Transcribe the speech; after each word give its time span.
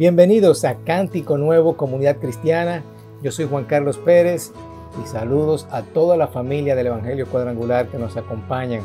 Bienvenidos 0.00 0.64
a 0.64 0.76
Cántico 0.76 1.36
Nuevo 1.36 1.76
Comunidad 1.76 2.16
Cristiana. 2.16 2.82
Yo 3.22 3.30
soy 3.30 3.44
Juan 3.46 3.66
Carlos 3.66 3.98
Pérez 3.98 4.50
y 5.04 5.06
saludos 5.06 5.66
a 5.70 5.82
toda 5.82 6.16
la 6.16 6.28
familia 6.28 6.74
del 6.74 6.86
Evangelio 6.86 7.26
Cuadrangular 7.26 7.88
que 7.88 7.98
nos 7.98 8.16
acompañan. 8.16 8.80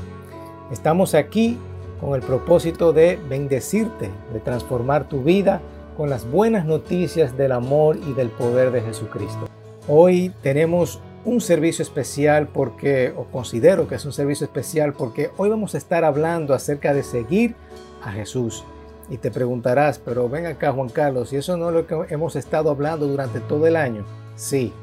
Estamos 0.74 1.16
aquí 1.16 1.58
con 2.02 2.16
el 2.16 2.22
propósito 2.22 2.92
de 2.92 3.18
bendecirte, 3.30 4.12
de 4.34 4.40
transformar 4.42 5.08
tu 5.08 5.24
vida 5.24 5.62
con 5.96 6.10
las 6.10 6.30
buenas 6.30 6.66
noticias 6.66 7.38
del 7.38 7.54
amor 7.54 7.96
y 7.96 8.12
del 8.12 8.28
poder 8.28 8.72
de 8.72 8.82
Jesucristo. 8.82 9.48
Hoy 9.88 10.34
tenemos 10.44 11.00
un 11.24 11.40
servicio 11.40 11.84
especial 11.84 12.50
porque, 12.50 13.14
o 13.16 13.24
considero 13.24 13.88
que 13.88 13.96
es 13.96 14.04
un 14.04 14.12
servicio 14.12 14.44
especial 14.44 14.92
porque 14.92 15.32
hoy 15.38 15.48
vamos 15.48 15.76
a 15.76 15.78
estar 15.78 16.04
hablando 16.04 16.54
acerca 16.54 16.94
de 16.94 17.04
seguir 17.04 17.56
a 18.04 18.12
Jesús. 18.12 18.66
Y 19.10 19.18
te 19.18 19.30
preguntarás, 19.30 20.00
pero 20.00 20.28
ven 20.28 20.48
acá 20.48 20.72
Juan 20.72 20.90
Carlos, 20.90 21.32
¿y 21.32 21.38
eso 21.38 21.58
no 21.58 21.70
es 21.70 21.76
lo 21.76 21.88
que 21.88 22.14
hemos 22.14 22.36
estado 22.36 22.72
hablando 22.72 23.08
durante 23.08 23.40
todo 23.40 23.68
el 23.68 23.76
año? 23.76 24.04
Sí, 24.36 24.74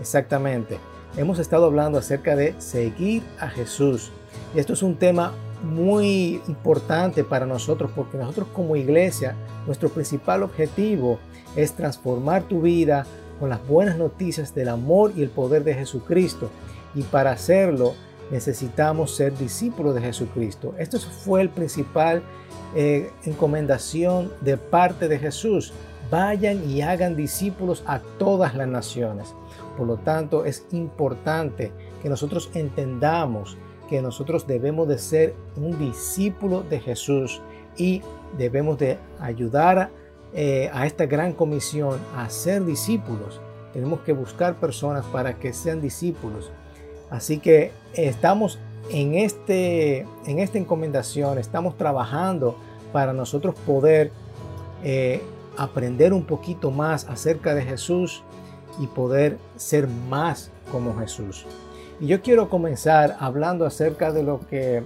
exactamente. 0.00 0.78
Hemos 1.16 1.38
estado 1.38 1.66
hablando 1.66 1.98
acerca 1.98 2.36
de 2.36 2.54
seguir 2.58 3.22
a 3.38 3.48
Jesús. 3.48 4.10
Y 4.54 4.58
esto 4.58 4.74
es 4.74 4.82
un 4.82 4.96
tema 4.96 5.32
muy 5.62 6.42
importante 6.48 7.24
para 7.24 7.46
nosotros 7.46 7.90
porque 7.94 8.18
nosotros 8.18 8.48
como 8.52 8.76
iglesia, 8.76 9.36
nuestro 9.66 9.88
principal 9.88 10.42
objetivo 10.42 11.18
es 11.56 11.72
transformar 11.72 12.42
tu 12.42 12.62
vida 12.62 13.06
con 13.38 13.48
las 13.48 13.66
buenas 13.66 13.96
noticias 13.96 14.54
del 14.54 14.68
amor 14.68 15.12
y 15.16 15.22
el 15.22 15.30
poder 15.30 15.64
de 15.64 15.74
Jesucristo. 15.74 16.50
Y 16.94 17.02
para 17.02 17.32
hacerlo 17.32 17.94
necesitamos 18.30 19.14
ser 19.14 19.36
discípulos 19.36 19.94
de 19.94 20.00
Jesucristo. 20.00 20.74
Esto 20.78 20.98
fue 20.98 21.42
el 21.42 21.48
principal 21.50 22.22
eh, 22.74 23.10
encomendación 23.24 24.32
de 24.40 24.56
parte 24.56 25.08
de 25.08 25.18
Jesús. 25.18 25.72
Vayan 26.10 26.68
y 26.68 26.82
hagan 26.82 27.16
discípulos 27.16 27.82
a 27.86 28.00
todas 28.18 28.54
las 28.54 28.68
naciones. 28.68 29.34
Por 29.76 29.86
lo 29.86 29.96
tanto, 29.96 30.44
es 30.44 30.66
importante 30.72 31.72
que 32.02 32.08
nosotros 32.08 32.50
entendamos 32.54 33.56
que 33.88 34.00
nosotros 34.00 34.46
debemos 34.46 34.88
de 34.88 34.98
ser 34.98 35.34
un 35.56 35.78
discípulo 35.78 36.62
de 36.62 36.80
Jesús 36.80 37.42
y 37.76 38.02
debemos 38.38 38.78
de 38.78 38.98
ayudar 39.20 39.90
eh, 40.34 40.70
a 40.72 40.86
esta 40.86 41.04
gran 41.04 41.34
comisión 41.34 41.98
a 42.16 42.30
ser 42.30 42.64
discípulos. 42.64 43.40
Tenemos 43.74 44.00
que 44.00 44.12
buscar 44.12 44.58
personas 44.58 45.04
para 45.06 45.38
que 45.38 45.52
sean 45.52 45.82
discípulos. 45.82 46.50
Así 47.12 47.38
que 47.38 47.72
estamos 47.92 48.58
en, 48.90 49.14
este, 49.14 50.06
en 50.26 50.38
esta 50.38 50.56
encomendación 50.56 51.38
estamos 51.38 51.76
trabajando 51.76 52.56
para 52.90 53.12
nosotros 53.12 53.54
poder 53.66 54.10
eh, 54.82 55.22
aprender 55.58 56.14
un 56.14 56.24
poquito 56.24 56.70
más 56.70 57.06
acerca 57.08 57.54
de 57.54 57.62
Jesús 57.62 58.22
y 58.80 58.86
poder 58.86 59.36
ser 59.56 59.88
más 59.88 60.50
como 60.72 60.98
Jesús. 60.98 61.44
Y 62.00 62.06
yo 62.06 62.22
quiero 62.22 62.48
comenzar 62.48 63.16
hablando 63.20 63.66
acerca 63.66 64.10
de 64.10 64.22
lo 64.22 64.40
que 64.40 64.82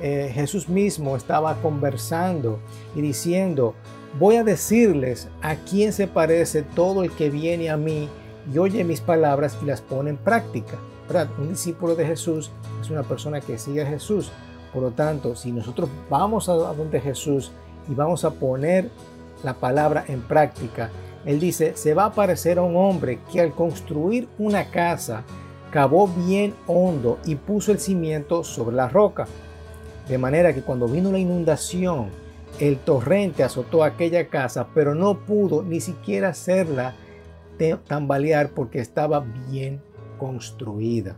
eh, 0.00 0.30
Jesús 0.32 0.66
mismo 0.70 1.14
estaba 1.14 1.56
conversando 1.56 2.58
y 2.94 3.02
diciendo, 3.02 3.74
voy 4.18 4.36
a 4.36 4.44
decirles 4.44 5.28
a 5.42 5.56
quién 5.56 5.92
se 5.92 6.06
parece 6.06 6.62
todo 6.62 7.04
el 7.04 7.10
que 7.12 7.28
viene 7.28 7.68
a 7.68 7.76
mí 7.76 8.08
y 8.52 8.56
oye 8.56 8.82
mis 8.82 9.02
palabras 9.02 9.58
y 9.62 9.66
las 9.66 9.82
pone 9.82 10.08
en 10.08 10.16
práctica. 10.16 10.78
Un 11.38 11.48
discípulo 11.48 11.96
de 11.96 12.06
Jesús 12.06 12.52
es 12.80 12.88
una 12.88 13.02
persona 13.02 13.40
que 13.40 13.58
sigue 13.58 13.82
a 13.82 13.86
Jesús. 13.86 14.30
Por 14.72 14.82
lo 14.82 14.90
tanto, 14.92 15.34
si 15.34 15.50
nosotros 15.50 15.90
vamos 16.08 16.48
a 16.48 16.52
donde 16.52 17.00
Jesús 17.00 17.50
y 17.88 17.94
vamos 17.94 18.24
a 18.24 18.30
poner 18.30 18.90
la 19.42 19.54
palabra 19.54 20.04
en 20.06 20.22
práctica, 20.22 20.90
Él 21.24 21.40
dice, 21.40 21.72
se 21.74 21.94
va 21.94 22.04
a 22.04 22.12
parecer 22.12 22.58
a 22.58 22.62
un 22.62 22.76
hombre 22.76 23.18
que 23.32 23.40
al 23.40 23.52
construir 23.52 24.28
una 24.38 24.70
casa 24.70 25.24
cavó 25.72 26.06
bien 26.06 26.54
hondo 26.68 27.18
y 27.24 27.34
puso 27.34 27.72
el 27.72 27.80
cimiento 27.80 28.44
sobre 28.44 28.76
la 28.76 28.88
roca. 28.88 29.26
De 30.08 30.16
manera 30.16 30.54
que 30.54 30.62
cuando 30.62 30.86
vino 30.86 31.10
la 31.10 31.18
inundación, 31.18 32.10
el 32.60 32.78
torrente 32.78 33.42
azotó 33.42 33.82
aquella 33.82 34.28
casa, 34.28 34.68
pero 34.74 34.94
no 34.94 35.18
pudo 35.18 35.64
ni 35.64 35.80
siquiera 35.80 36.28
hacerla 36.28 36.94
tambalear 37.88 38.50
porque 38.50 38.78
estaba 38.78 39.24
bien 39.50 39.82
construida. 40.20 41.16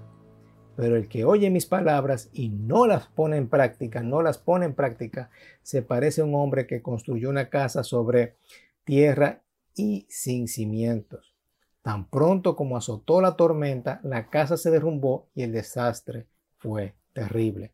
Pero 0.76 0.96
el 0.96 1.08
que 1.08 1.24
oye 1.24 1.50
mis 1.50 1.66
palabras 1.66 2.30
y 2.32 2.50
no 2.50 2.86
las 2.86 3.08
pone 3.08 3.36
en 3.36 3.48
práctica, 3.48 4.00
no 4.00 4.22
las 4.22 4.38
pone 4.38 4.64
en 4.64 4.74
práctica, 4.74 5.28
se 5.62 5.82
parece 5.82 6.20
a 6.20 6.24
un 6.24 6.36
hombre 6.36 6.68
que 6.68 6.82
construyó 6.82 7.28
una 7.28 7.50
casa 7.50 7.82
sobre 7.82 8.36
tierra 8.84 9.42
y 9.74 10.06
sin 10.08 10.46
cimientos. 10.46 11.34
Tan 11.82 12.08
pronto 12.08 12.54
como 12.54 12.76
azotó 12.76 13.20
la 13.20 13.36
tormenta, 13.36 14.00
la 14.04 14.30
casa 14.30 14.56
se 14.56 14.70
derrumbó 14.70 15.26
y 15.34 15.42
el 15.42 15.52
desastre 15.52 16.28
fue 16.56 16.94
terrible. 17.12 17.72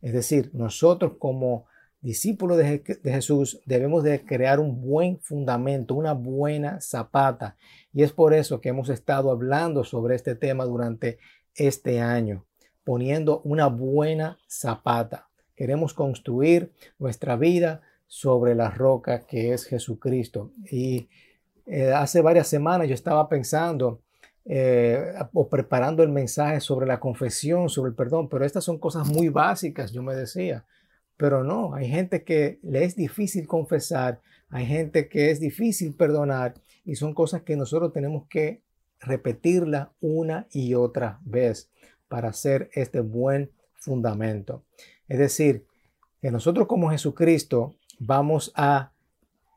Es 0.00 0.14
decir, 0.14 0.50
nosotros 0.54 1.12
como 1.18 1.66
discípulos 2.04 2.58
de, 2.58 2.82
Jesús 3.02 3.60
debemos 3.64 4.04
de 4.04 4.24
crear 4.24 4.60
un 4.60 4.82
buen 4.82 5.18
fundamento, 5.20 5.94
una 5.94 6.12
buena 6.12 6.80
zapata. 6.80 7.56
Y 7.94 8.02
es 8.02 8.12
por 8.12 8.34
eso 8.34 8.60
que 8.60 8.68
hemos 8.68 8.90
estado 8.90 9.30
hablando 9.30 9.84
sobre 9.84 10.14
este 10.14 10.34
tema 10.34 10.66
durante 10.66 11.18
este 11.54 12.00
año, 12.00 12.44
poniendo 12.84 13.40
una 13.44 13.68
buena 13.68 14.38
zapata. 14.46 15.28
Queremos 15.56 15.94
construir 15.94 16.72
nuestra 16.98 17.36
vida 17.36 17.80
sobre 18.06 18.54
la 18.54 18.68
roca 18.70 19.20
que 19.26 19.54
es 19.54 19.64
Jesucristo. 19.64 20.50
Y 20.70 21.08
eh, 21.66 21.90
hace 21.90 22.20
varias 22.20 22.48
semanas 22.48 22.86
yo 22.86 22.94
estaba 22.94 23.30
pensando 23.30 24.02
eh, 24.44 25.14
o 25.32 25.48
preparando 25.48 26.02
el 26.02 26.10
mensaje 26.10 26.60
sobre 26.60 26.86
la 26.86 27.00
confesión, 27.00 27.70
sobre 27.70 27.88
el 27.88 27.94
perdón, 27.94 28.28
pero 28.28 28.44
estas 28.44 28.62
son 28.62 28.76
cosas 28.76 29.08
muy 29.08 29.30
básicas, 29.30 29.90
yo 29.90 30.02
me 30.02 30.14
decía. 30.14 30.66
Pero 31.16 31.44
no, 31.44 31.74
hay 31.74 31.88
gente 31.88 32.24
que 32.24 32.58
le 32.62 32.84
es 32.84 32.96
difícil 32.96 33.46
confesar, 33.46 34.20
hay 34.48 34.66
gente 34.66 35.08
que 35.08 35.30
es 35.30 35.40
difícil 35.40 35.94
perdonar 35.94 36.54
y 36.84 36.96
son 36.96 37.14
cosas 37.14 37.42
que 37.42 37.56
nosotros 37.56 37.92
tenemos 37.92 38.26
que 38.28 38.62
repetirla 39.00 39.92
una 40.00 40.46
y 40.50 40.74
otra 40.74 41.20
vez 41.24 41.70
para 42.08 42.28
hacer 42.28 42.70
este 42.72 43.00
buen 43.00 43.50
fundamento. 43.74 44.64
Es 45.08 45.18
decir, 45.18 45.66
que 46.20 46.30
nosotros 46.30 46.66
como 46.66 46.90
Jesucristo 46.90 47.74
vamos 47.98 48.52
a 48.54 48.92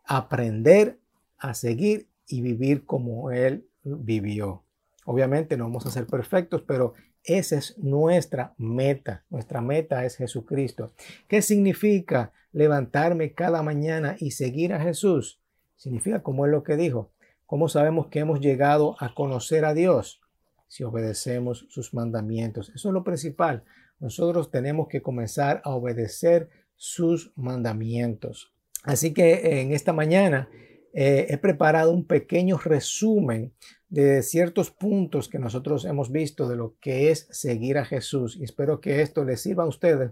aprender 0.04 1.00
a 1.38 1.54
seguir 1.54 2.08
y 2.28 2.42
vivir 2.42 2.86
como 2.86 3.32
Él 3.32 3.68
vivió. 3.84 4.64
Obviamente 5.06 5.56
no 5.56 5.66
vamos 5.66 5.86
a 5.86 5.92
ser 5.92 6.06
perfectos, 6.08 6.62
pero 6.68 6.94
esa 7.28 7.58
es 7.58 7.78
nuestra 7.78 8.54
meta. 8.58 9.26
Nuestra 9.30 9.62
meta 9.62 10.06
es 10.06 10.16
Jesucristo. 10.16 10.94
¿Qué 11.28 11.42
significa 11.42 12.32
levantarme 12.54 13.34
cada 13.34 13.62
mañana 13.62 14.16
y 14.18 14.32
seguir 14.32 14.74
a 14.74 14.80
Jesús? 14.80 15.40
Significa 15.76 16.24
como 16.24 16.46
es 16.46 16.52
lo 16.52 16.64
que 16.64 16.78
dijo. 16.78 17.12
¿Cómo 17.46 17.68
sabemos 17.68 18.08
que 18.08 18.20
hemos 18.20 18.40
llegado 18.40 18.96
a 19.00 19.14
conocer 19.14 19.66
a 19.66 19.74
Dios? 19.74 20.22
Si 20.68 20.84
obedecemos 20.84 21.66
sus 21.70 21.94
mandamientos. 21.94 22.72
Eso 22.74 22.90
es 22.90 22.94
lo 22.94 23.04
principal. 23.04 23.64
Nosotros 24.00 24.50
tenemos 24.50 24.88
que 24.88 25.02
comenzar 25.02 25.62
a 25.66 25.72
obedecer 25.72 26.50
sus 26.78 27.34
mandamientos. 27.36 28.54
Así 28.84 29.14
que 29.14 29.62
en 29.62 29.74
esta 29.74 29.92
mañana 29.92 30.50
eh, 30.94 31.28
he 31.30 31.38
preparado 31.38 31.92
un 31.92 32.06
pequeño 32.06 32.58
resumen 32.58 33.54
de 33.90 34.22
ciertos 34.24 34.72
puntos 34.72 35.30
que 35.30 35.40
nosotros 35.40 35.86
hemos 35.86 36.12
visto 36.12 36.48
de 36.48 36.56
lo 36.56 36.76
que 36.80 37.12
es 37.12 37.28
seguir 37.32 37.78
a 37.78 37.86
Jesús. 37.86 38.38
Y 38.38 38.44
espero 38.44 38.82
que 38.82 39.02
esto 39.02 39.24
les 39.24 39.42
sirva 39.42 39.64
a 39.64 39.68
ustedes 39.68 40.12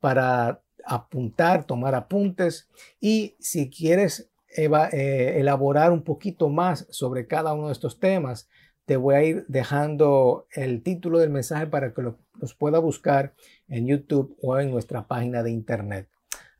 para 0.00 0.62
apuntar, 0.84 1.64
tomar 1.64 1.94
apuntes 1.94 2.68
y 3.00 3.36
si 3.38 3.70
quieres 3.70 4.30
eh, 4.56 5.34
elaborar 5.36 5.92
un 5.92 6.02
poquito 6.02 6.48
más 6.48 6.86
sobre 6.90 7.26
cada 7.26 7.54
uno 7.54 7.68
de 7.68 7.72
estos 7.72 8.00
temas, 8.00 8.48
te 8.84 8.96
voy 8.96 9.14
a 9.14 9.22
ir 9.22 9.44
dejando 9.48 10.46
el 10.52 10.82
título 10.82 11.18
del 11.20 11.30
mensaje 11.30 11.66
para 11.68 11.94
que 11.94 12.02
los 12.02 12.54
pueda 12.54 12.80
buscar 12.80 13.34
en 13.68 13.86
YouTube 13.86 14.36
o 14.42 14.58
en 14.58 14.70
nuestra 14.70 15.06
página 15.06 15.42
de 15.42 15.52
internet. 15.52 16.08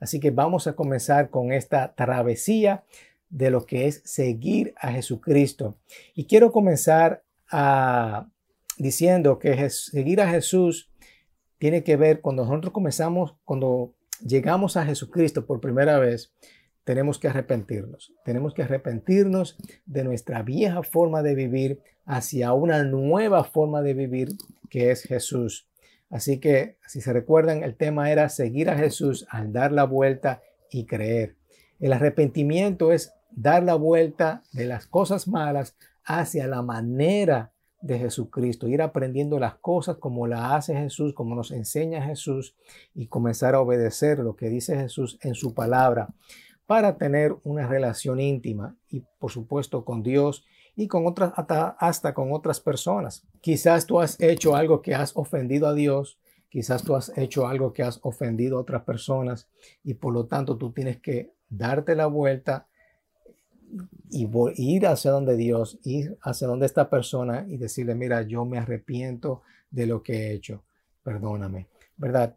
Así 0.03 0.19
que 0.19 0.31
vamos 0.31 0.67
a 0.67 0.75
comenzar 0.75 1.31
con 1.31 1.53
esta 1.53 1.95
travesía 1.95 2.85
de 3.33 3.51
lo 3.51 3.65
que 3.65 3.87
es 3.87 4.03
seguir 4.05 4.75
a 4.77 4.93
Jesucristo. 4.93 5.79
Y 6.15 6.27
quiero 6.27 6.53
comenzar 6.53 7.25
diciendo 8.79 9.39
que 9.39 9.69
seguir 9.71 10.21
a 10.21 10.29
Jesús 10.29 10.91
tiene 11.59 11.83
que 11.83 11.97
ver 11.97 12.21
cuando 12.21 12.45
nosotros 12.45 12.73
comenzamos, 12.73 13.35
cuando 13.45 13.95
llegamos 14.25 14.77
a 14.77 14.85
Jesucristo 14.85 15.47
por 15.47 15.61
primera 15.61 15.99
vez, 15.99 16.35
tenemos 16.85 17.19
que 17.19 17.29
arrepentirnos. 17.29 18.13
Tenemos 18.25 18.53
que 18.55 18.63
arrepentirnos 18.63 19.57
de 19.87 20.05
nuestra 20.05 20.43
vieja 20.43 20.83
forma 20.83 21.23
de 21.23 21.35
vivir 21.35 21.81
hacia 22.05 22.53
una 22.53 22.85
nueva 22.85 23.45
forma 23.45 23.81
de 23.81 23.95
vivir 23.95 24.29
que 24.69 24.91
es 24.91 25.05
Jesús. 25.05 25.69
Así 26.11 26.39
que, 26.39 26.77
si 26.87 27.01
se 27.01 27.13
recuerdan, 27.13 27.63
el 27.63 27.77
tema 27.77 28.11
era 28.11 28.29
seguir 28.29 28.69
a 28.69 28.77
Jesús 28.77 29.27
al 29.31 29.53
dar 29.53 29.73
la 29.73 29.85
vuelta 29.85 30.43
y 30.71 30.85
creer. 30.85 31.37
El 31.81 31.93
arrepentimiento 31.95 32.93
es 32.93 33.15
dar 33.35 33.63
la 33.63 33.75
vuelta 33.75 34.43
de 34.53 34.67
las 34.67 34.87
cosas 34.87 35.29
malas 35.29 35.77
hacia 36.05 36.47
la 36.47 36.63
manera 36.63 37.53
de 37.81 37.99
Jesucristo, 37.99 38.69
ir 38.69 38.81
aprendiendo 38.81 39.39
las 39.39 39.57
cosas 39.57 39.97
como 39.97 40.27
la 40.27 40.55
hace 40.55 40.75
Jesús, 40.75 41.15
como 41.15 41.35
nos 41.35 41.51
enseña 41.51 42.03
Jesús 42.03 42.55
y 42.95 43.09
comenzar 43.09 43.55
a 43.55 43.61
obedecer 43.61 44.21
lo 44.21 44.37
que 44.37 44.49
dice 44.49 44.77
Jesús 44.77 45.19
en 45.21 45.35
su 45.35 45.53
palabra 45.53 46.15
para 46.67 46.97
tener 46.97 47.37
una 47.43 47.67
relación 47.67 48.21
íntima 48.21 48.77
y 48.89 49.03
por 49.19 49.33
supuesto 49.33 49.85
con 49.85 50.03
Dios 50.03 50.45
y 50.77 50.87
con 50.87 51.07
otras 51.07 51.33
hasta, 51.37 52.15
con 52.15 52.33
otras 52.33 52.61
personas. 52.61 53.27
Quizás 53.41 53.85
tú 53.85 54.01
has 54.01 54.19
hecho 54.21 54.55
algo 54.55 54.81
que 54.81 54.95
has 54.95 55.17
ofendido 55.17 55.67
a 55.67 55.75
Dios, 55.75 56.19
quizás 56.49 56.85
tú 56.85 56.95
has 56.95 57.13
hecho 57.19 57.49
algo 57.49 57.73
que 57.73 57.83
has 57.83 57.99
ofendido 58.03 58.59
a 58.59 58.61
otras 58.61 58.83
personas 58.85 59.49
y 59.83 59.95
por 59.95 60.15
lo 60.15 60.27
tanto 60.27 60.57
tú 60.57 60.73
tienes 60.73 61.01
que 61.01 61.35
darte 61.49 61.97
la 61.97 62.07
vuelta 62.07 62.69
y 64.11 64.29
ir 64.57 64.87
hacia 64.87 65.11
donde 65.11 65.37
Dios, 65.37 65.79
ir 65.85 66.19
hacia 66.23 66.47
donde 66.47 66.67
esta 66.67 66.91
persona 66.91 67.47
y 67.49 67.57
decirle, 67.57 67.95
mira, 67.95 68.23
yo 68.23 68.45
me 68.45 68.59
arrepiento 68.59 69.43
de 69.71 69.87
lo 69.87 70.03
que 70.03 70.15
he 70.15 70.33
hecho, 70.33 70.63
perdóname, 71.03 71.69
¿verdad? 71.97 72.37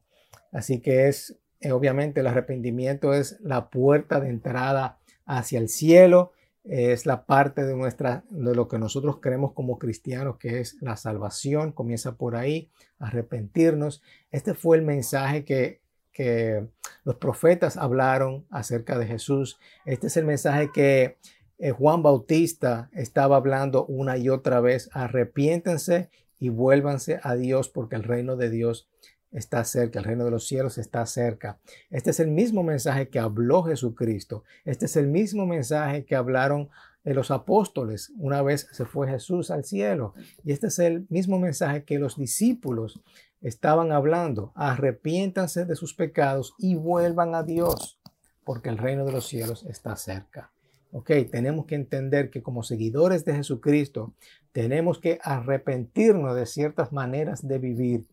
Así 0.51 0.79
que 0.79 1.07
es, 1.07 1.37
eh, 1.59 1.71
obviamente, 1.71 2.21
el 2.21 2.27
arrepentimiento 2.27 3.13
es 3.13 3.39
la 3.41 3.69
puerta 3.69 4.19
de 4.19 4.29
entrada 4.29 4.99
hacia 5.25 5.59
el 5.59 5.69
cielo, 5.69 6.31
es 6.63 7.05
la 7.05 7.25
parte 7.25 7.63
de 7.63 7.75
nuestra, 7.75 8.23
de 8.29 8.55
lo 8.55 8.67
que 8.67 8.79
nosotros 8.79 9.19
creemos 9.21 9.53
como 9.53 9.77
cristianos, 9.77 10.37
que 10.37 10.61
es 10.61 10.81
la 10.81 10.97
salvación, 10.97 11.71
comienza 11.71 12.15
por 12.15 12.35
ahí, 12.35 12.71
arrepentirnos. 12.97 14.01
Este 14.31 14.53
fue 14.53 14.77
el 14.77 14.83
mensaje 14.83 15.45
que 15.45 15.81
que 16.15 16.65
los 17.03 17.17
profetas 17.17 17.75
hablaron 17.75 18.47
acerca 18.49 18.97
de 18.97 19.05
Jesús. 19.05 19.59
Este 19.85 20.07
es 20.07 20.15
el 20.15 20.25
mensaje 20.25 20.71
que 20.73 21.17
eh, 21.59 21.71
Juan 21.71 22.01
Bautista 22.01 22.89
estaba 22.93 23.35
hablando 23.35 23.85
una 23.85 24.17
y 24.17 24.29
otra 24.29 24.61
vez. 24.61 24.89
Arrepiéntense 24.93 26.09
y 26.39 26.49
vuélvanse 26.49 27.19
a 27.21 27.35
Dios 27.35 27.67
porque 27.67 27.97
el 27.97 28.03
reino 28.03 28.37
de 28.37 28.49
Dios 28.49 28.89
está 29.33 29.65
cerca, 29.65 29.99
el 29.99 30.05
reino 30.05 30.23
de 30.23 30.31
los 30.31 30.47
cielos 30.47 30.77
está 30.77 31.05
cerca. 31.05 31.59
Este 31.89 32.11
es 32.11 32.21
el 32.21 32.29
mismo 32.31 32.63
mensaje 32.63 33.09
que 33.09 33.19
habló 33.19 33.63
Jesucristo. 33.63 34.45
Este 34.63 34.85
es 34.85 34.95
el 34.95 35.07
mismo 35.07 35.45
mensaje 35.45 36.05
que 36.05 36.15
hablaron 36.15 36.69
de 37.05 37.13
los 37.13 37.31
apóstoles 37.31 38.11
una 38.17 38.41
vez 38.41 38.67
se 38.71 38.83
fue 38.83 39.07
Jesús 39.07 39.51
al 39.51 39.63
cielo. 39.63 40.13
Y 40.43 40.51
este 40.51 40.67
es 40.67 40.79
el 40.79 41.05
mismo 41.09 41.39
mensaje 41.39 41.85
que 41.85 41.99
los 41.99 42.17
discípulos 42.17 43.01
estaban 43.41 43.91
hablando, 43.91 44.51
arrepiéntanse 44.55 45.65
de 45.65 45.75
sus 45.75 45.93
pecados 45.93 46.55
y 46.57 46.75
vuelvan 46.75 47.35
a 47.35 47.43
Dios, 47.43 47.99
porque 48.43 48.69
el 48.69 48.79
reino 48.79 49.05
de 49.05 49.11
los 49.11 49.27
cielos 49.27 49.63
está 49.65 49.95
cerca. 49.95 50.51
Ok, 50.91 51.11
tenemos 51.31 51.65
que 51.65 51.75
entender 51.75 52.31
que 52.31 52.41
como 52.41 52.63
seguidores 52.63 53.23
de 53.23 53.35
Jesucristo 53.35 54.13
tenemos 54.51 54.97
que 54.97 55.19
arrepentirnos 55.21 56.35
de 56.35 56.45
ciertas 56.45 56.91
maneras 56.91 57.47
de 57.47 57.59
vivir 57.59 58.07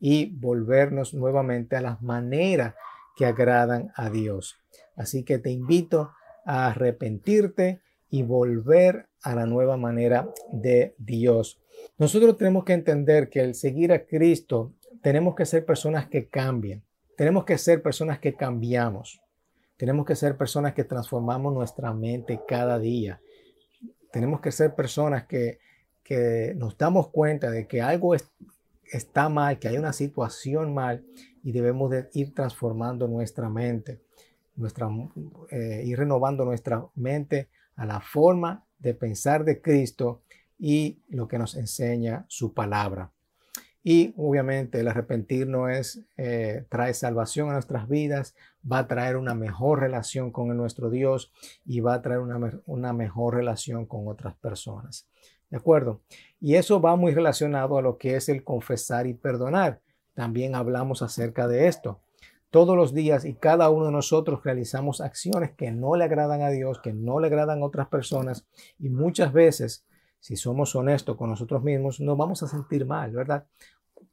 y 0.00 0.26
volvernos 0.36 1.12
nuevamente 1.12 1.76
a 1.76 1.80
las 1.80 2.00
maneras 2.00 2.74
que 3.16 3.26
agradan 3.26 3.92
a 3.96 4.08
Dios. 4.08 4.56
Así 4.96 5.24
que 5.24 5.38
te 5.38 5.50
invito 5.50 6.12
a 6.46 6.68
arrepentirte 6.68 7.82
y 8.10 8.22
volver 8.22 9.08
a 9.22 9.34
la 9.34 9.46
nueva 9.46 9.76
manera 9.76 10.32
de 10.50 10.94
Dios. 10.98 11.60
Nosotros 11.98 12.36
tenemos 12.36 12.64
que 12.64 12.72
entender 12.72 13.28
que 13.28 13.40
el 13.40 13.54
seguir 13.54 13.92
a 13.92 14.06
Cristo 14.06 14.72
tenemos 15.02 15.34
que 15.34 15.46
ser 15.46 15.64
personas 15.64 16.06
que 16.08 16.28
cambien. 16.28 16.82
Tenemos 17.16 17.44
que 17.44 17.58
ser 17.58 17.82
personas 17.82 18.18
que 18.18 18.34
cambiamos. 18.34 19.20
Tenemos 19.76 20.06
que 20.06 20.16
ser 20.16 20.36
personas 20.36 20.74
que 20.74 20.84
transformamos 20.84 21.52
nuestra 21.52 21.92
mente 21.92 22.40
cada 22.46 22.78
día. 22.78 23.20
Tenemos 24.12 24.40
que 24.40 24.52
ser 24.52 24.74
personas 24.74 25.26
que, 25.26 25.58
que 26.02 26.54
nos 26.56 26.76
damos 26.78 27.08
cuenta 27.08 27.50
de 27.50 27.66
que 27.66 27.82
algo 27.82 28.14
está 28.84 29.28
mal, 29.28 29.58
que 29.58 29.68
hay 29.68 29.76
una 29.76 29.92
situación 29.92 30.74
mal 30.74 31.04
y 31.42 31.52
debemos 31.52 31.90
de 31.90 32.08
ir 32.14 32.34
transformando 32.34 33.06
nuestra 33.06 33.48
mente, 33.48 34.00
nuestra, 34.56 34.88
eh, 35.50 35.82
ir 35.84 35.98
renovando 35.98 36.44
nuestra 36.44 36.86
mente 36.94 37.48
a 37.78 37.86
la 37.86 38.00
forma 38.00 38.66
de 38.78 38.92
pensar 38.92 39.44
de 39.44 39.62
Cristo 39.62 40.22
y 40.58 41.00
lo 41.08 41.28
que 41.28 41.38
nos 41.38 41.54
enseña 41.54 42.26
su 42.28 42.52
palabra. 42.52 43.12
Y 43.84 44.12
obviamente 44.16 44.80
el 44.80 44.88
arrepentirnos 44.88 45.70
es, 45.70 46.04
eh, 46.16 46.66
trae 46.68 46.92
salvación 46.92 47.48
a 47.48 47.52
nuestras 47.52 47.88
vidas, 47.88 48.34
va 48.70 48.80
a 48.80 48.88
traer 48.88 49.16
una 49.16 49.34
mejor 49.34 49.80
relación 49.80 50.32
con 50.32 50.54
nuestro 50.56 50.90
Dios 50.90 51.32
y 51.64 51.80
va 51.80 51.94
a 51.94 52.02
traer 52.02 52.18
una, 52.18 52.60
una 52.66 52.92
mejor 52.92 53.36
relación 53.36 53.86
con 53.86 54.08
otras 54.08 54.34
personas. 54.34 55.08
¿De 55.48 55.56
acuerdo? 55.56 56.02
Y 56.40 56.56
eso 56.56 56.80
va 56.80 56.96
muy 56.96 57.14
relacionado 57.14 57.78
a 57.78 57.82
lo 57.82 57.96
que 57.96 58.16
es 58.16 58.28
el 58.28 58.42
confesar 58.42 59.06
y 59.06 59.14
perdonar. 59.14 59.80
También 60.14 60.56
hablamos 60.56 61.00
acerca 61.00 61.46
de 61.46 61.68
esto. 61.68 62.00
Todos 62.50 62.76
los 62.76 62.94
días 62.94 63.26
y 63.26 63.34
cada 63.34 63.68
uno 63.68 63.86
de 63.86 63.92
nosotros 63.92 64.40
realizamos 64.42 65.02
acciones 65.02 65.50
que 65.52 65.70
no 65.70 65.96
le 65.96 66.04
agradan 66.04 66.40
a 66.40 66.48
Dios, 66.48 66.80
que 66.80 66.94
no 66.94 67.20
le 67.20 67.26
agradan 67.26 67.60
a 67.60 67.66
otras 67.66 67.88
personas 67.88 68.46
y 68.78 68.88
muchas 68.88 69.34
veces, 69.34 69.84
si 70.18 70.36
somos 70.36 70.74
honestos 70.74 71.16
con 71.16 71.28
nosotros 71.28 71.62
mismos, 71.62 72.00
nos 72.00 72.16
vamos 72.16 72.42
a 72.42 72.48
sentir 72.48 72.86
mal, 72.86 73.12
¿verdad? 73.12 73.46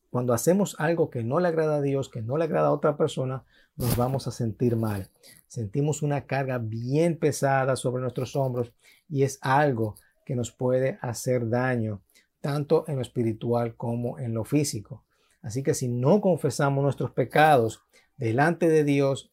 Cuando 0.10 0.34
hacemos 0.34 0.76
algo 0.80 1.10
que 1.10 1.24
no 1.24 1.40
le 1.40 1.48
agrada 1.48 1.78
a 1.78 1.82
Dios, 1.82 2.10
que 2.10 2.22
no 2.22 2.36
le 2.36 2.44
agrada 2.44 2.68
a 2.68 2.74
otra 2.74 2.98
persona, 2.98 3.46
nos 3.78 3.96
vamos 3.96 4.28
a 4.28 4.32
sentir 4.32 4.76
mal. 4.76 5.10
Sentimos 5.48 6.02
una 6.02 6.26
carga 6.26 6.58
bien 6.58 7.18
pesada 7.18 7.78
sobre 7.78 8.02
nuestros 8.02 8.36
hombros 8.36 8.74
y 9.08 9.24
es 9.24 9.40
algo 9.42 9.96
que 10.26 10.36
nos 10.36 10.52
puede 10.52 11.00
hacer 11.02 11.50
daño, 11.50 12.02
tanto 12.42 12.84
en 12.90 12.98
lo 12.98 13.02
espiritual 13.02 13.76
como 13.76 14.20
en 14.20 14.34
lo 14.34 14.44
físico. 14.44 15.06
Así 15.42 15.64
que 15.64 15.74
si 15.74 15.88
no 15.88 16.22
confesamos 16.22 16.84
nuestros 16.84 17.12
pecados 17.12 17.86
delante 18.18 18.68
de 18.70 18.84
Dios 18.84 19.32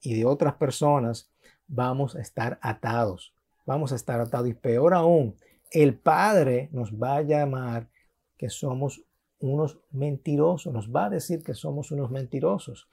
y 0.00 0.14
de 0.14 0.24
otras 0.24 0.54
personas, 0.54 1.30
vamos 1.66 2.16
a 2.16 2.20
estar 2.20 2.58
atados. 2.62 3.34
Vamos 3.66 3.92
a 3.92 3.96
estar 3.96 4.20
atados. 4.20 4.48
Y 4.48 4.54
peor 4.54 4.94
aún, 4.94 5.36
el 5.70 5.94
Padre 5.94 6.68
nos 6.72 6.92
va 6.92 7.16
a 7.16 7.22
llamar 7.22 7.88
que 8.36 8.50
somos 8.50 9.02
unos 9.38 9.78
mentirosos, 9.90 10.72
nos 10.72 10.90
va 10.90 11.06
a 11.06 11.10
decir 11.10 11.42
que 11.42 11.54
somos 11.54 11.90
unos 11.90 12.10
mentirosos. 12.10 12.88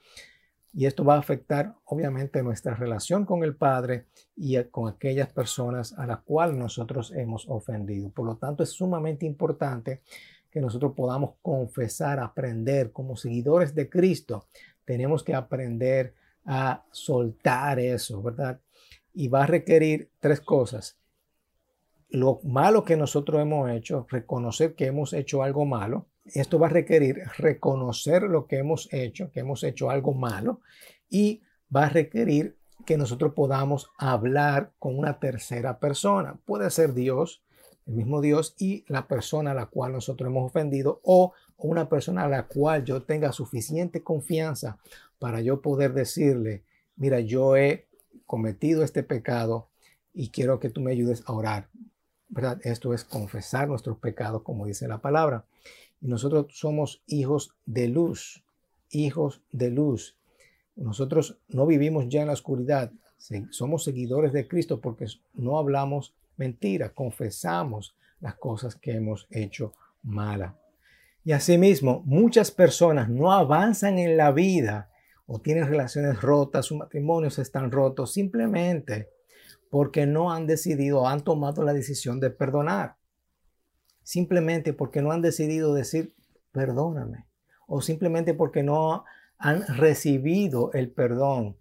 Y 0.72 0.86
esto 0.86 1.04
va 1.04 1.16
a 1.16 1.18
afectar 1.18 1.74
obviamente 1.84 2.42
nuestra 2.42 2.74
relación 2.74 3.24
con 3.24 3.42
el 3.42 3.56
Padre 3.56 4.06
y 4.36 4.62
con 4.64 4.88
aquellas 4.88 5.28
personas 5.32 5.92
a 5.98 6.06
las 6.06 6.20
cuales 6.20 6.56
nosotros 6.56 7.12
hemos 7.16 7.48
ofendido. 7.48 8.10
Por 8.10 8.26
lo 8.26 8.36
tanto, 8.36 8.62
es 8.62 8.70
sumamente 8.70 9.26
importante 9.26 10.02
que 10.50 10.60
nosotros 10.60 10.92
podamos 10.96 11.34
confesar, 11.42 12.20
aprender 12.20 12.92
como 12.92 13.16
seguidores 13.16 13.74
de 13.74 13.88
Cristo. 13.88 14.46
Tenemos 14.90 15.22
que 15.22 15.36
aprender 15.36 16.14
a 16.44 16.84
soltar 16.90 17.78
eso, 17.78 18.20
¿verdad? 18.20 18.60
Y 19.14 19.28
va 19.28 19.44
a 19.44 19.46
requerir 19.46 20.10
tres 20.18 20.40
cosas. 20.40 20.98
Lo 22.08 22.40
malo 22.42 22.82
que 22.82 22.96
nosotros 22.96 23.40
hemos 23.40 23.70
hecho, 23.70 24.04
reconocer 24.10 24.74
que 24.74 24.86
hemos 24.86 25.12
hecho 25.12 25.44
algo 25.44 25.64
malo, 25.64 26.08
esto 26.24 26.58
va 26.58 26.66
a 26.66 26.70
requerir 26.70 27.22
reconocer 27.38 28.24
lo 28.24 28.48
que 28.48 28.58
hemos 28.58 28.92
hecho, 28.92 29.30
que 29.30 29.38
hemos 29.38 29.62
hecho 29.62 29.90
algo 29.90 30.12
malo, 30.12 30.60
y 31.08 31.42
va 31.72 31.84
a 31.84 31.90
requerir 31.90 32.58
que 32.84 32.98
nosotros 32.98 33.32
podamos 33.32 33.92
hablar 33.96 34.72
con 34.80 34.98
una 34.98 35.20
tercera 35.20 35.78
persona. 35.78 36.40
Puede 36.46 36.68
ser 36.70 36.94
Dios, 36.94 37.44
el 37.86 37.94
mismo 37.94 38.20
Dios, 38.20 38.56
y 38.58 38.84
la 38.88 39.06
persona 39.06 39.52
a 39.52 39.54
la 39.54 39.66
cual 39.66 39.92
nosotros 39.92 40.28
hemos 40.28 40.46
ofendido, 40.46 41.00
o 41.04 41.32
una 41.68 41.88
persona 41.88 42.24
a 42.24 42.28
la 42.28 42.46
cual 42.46 42.84
yo 42.84 43.02
tenga 43.02 43.32
suficiente 43.32 44.02
confianza 44.02 44.78
para 45.18 45.40
yo 45.40 45.60
poder 45.60 45.92
decirle, 45.92 46.62
mira, 46.96 47.20
yo 47.20 47.56
he 47.56 47.86
cometido 48.26 48.82
este 48.82 49.02
pecado 49.02 49.68
y 50.14 50.30
quiero 50.30 50.60
que 50.60 50.70
tú 50.70 50.80
me 50.80 50.92
ayudes 50.92 51.22
a 51.26 51.32
orar. 51.32 51.68
¿Verdad? 52.28 52.60
Esto 52.62 52.94
es 52.94 53.04
confesar 53.04 53.68
nuestros 53.68 53.98
pecados, 53.98 54.42
como 54.42 54.66
dice 54.66 54.86
la 54.86 54.98
palabra. 54.98 55.44
Y 56.00 56.06
nosotros 56.06 56.46
somos 56.50 57.02
hijos 57.06 57.54
de 57.66 57.88
luz, 57.88 58.44
hijos 58.90 59.42
de 59.50 59.70
luz. 59.70 60.16
Nosotros 60.76 61.38
no 61.48 61.66
vivimos 61.66 62.08
ya 62.08 62.20
en 62.20 62.28
la 62.28 62.34
oscuridad, 62.34 62.92
somos 63.50 63.84
seguidores 63.84 64.32
de 64.32 64.48
Cristo 64.48 64.80
porque 64.80 65.06
no 65.34 65.58
hablamos 65.58 66.14
mentira, 66.36 66.94
confesamos 66.94 67.94
las 68.20 68.36
cosas 68.36 68.76
que 68.76 68.92
hemos 68.92 69.26
hecho 69.30 69.74
mala. 70.02 70.56
Y 71.24 71.32
asimismo, 71.32 72.02
muchas 72.06 72.50
personas 72.50 73.08
no 73.08 73.32
avanzan 73.32 73.98
en 73.98 74.16
la 74.16 74.32
vida 74.32 74.90
o 75.26 75.40
tienen 75.40 75.66
relaciones 75.66 76.20
rotas, 76.20 76.66
sus 76.66 76.78
matrimonios 76.78 77.38
están 77.38 77.70
rotos 77.70 78.12
simplemente 78.12 79.10
porque 79.70 80.06
no 80.06 80.32
han 80.32 80.46
decidido, 80.46 81.06
han 81.06 81.20
tomado 81.20 81.62
la 81.62 81.72
decisión 81.72 82.18
de 82.20 82.30
perdonar 82.30 82.96
simplemente 84.02 84.72
porque 84.72 85.02
no 85.02 85.12
han 85.12 85.22
decidido 85.22 85.72
decir 85.72 86.14
perdóname 86.50 87.26
o 87.68 87.80
simplemente 87.80 88.34
porque 88.34 88.64
no 88.64 89.04
han 89.38 89.64
recibido 89.76 90.72
el 90.72 90.90
perdón 90.90 91.56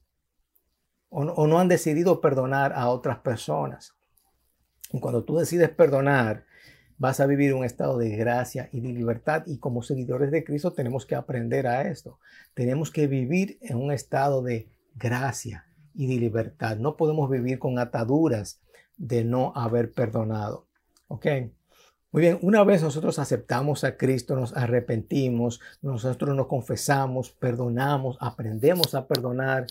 o 1.12 1.48
no, 1.48 1.60
han 1.60 1.68
decidido 1.68 2.22
perdonar 2.22 2.72
a 2.74 2.90
otras 2.90 3.18
personas. 3.20 3.96
Y 4.92 5.00
cuando 5.00 5.24
tú 5.24 5.38
decides 5.38 5.70
perdonar, 5.70 6.46
vas 7.00 7.20
a 7.20 7.26
vivir 7.26 7.54
un 7.56 7.66
estado 7.66 7.98
de 7.98 8.16
gracia 8.16 8.70
y 8.72 8.82
de 8.82 8.90
libertad. 8.90 9.44
Y 9.48 9.58
como 9.58 9.82
seguidores 9.82 10.30
de 10.30 10.44
Cristo 10.44 10.74
tenemos 10.74 11.08
que 11.08 11.16
aprender 11.16 11.66
a 11.66 11.90
esto. 11.90 12.20
Tenemos 12.54 12.92
que 12.92 13.08
vivir 13.08 13.58
en 13.62 13.78
un 13.78 13.92
estado 13.92 14.44
de 14.44 14.70
gracia 14.96 15.66
y 15.96 16.08
de 16.08 16.20
libertad. 16.20 16.78
No 16.78 16.98
podemos 16.98 17.30
vivir 17.30 17.58
con 17.58 17.80
ataduras 17.80 18.62
de 18.98 19.24
no 19.24 19.54
haber 19.56 19.92
perdonado. 19.92 20.68
¿Ok? 21.08 21.26
Muy 22.12 22.22
bien, 22.22 22.40
una 22.42 22.64
vez 22.64 22.82
nosotros 22.82 23.20
aceptamos 23.20 23.84
a 23.84 23.96
Cristo, 23.96 24.36
nos 24.36 24.58
arrepentimos, 24.58 25.62
nosotros 25.82 26.36
nos 26.36 26.48
confesamos, 26.48 27.30
perdonamos, 27.30 28.18
aprendemos 28.20 28.96
a 28.96 29.08
perdonar, 29.08 29.68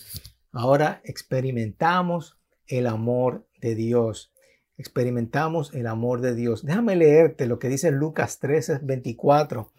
ahora 0.53 1.01
experimentamos 1.03 2.39
el 2.69 2.87
amor 2.87 3.45
de 3.61 3.75
Dios. 3.75 4.33
Experimentamos 4.79 5.75
el 5.75 5.87
amor 5.87 6.23
de 6.23 6.35
Dios. 6.35 6.65
Déjame 6.65 6.97
leerte 6.97 7.47
lo 7.47 7.59
que 7.59 7.69
dice 7.69 7.91
Lucas 7.91 8.39
13, 8.39 8.81
24. 8.83 9.71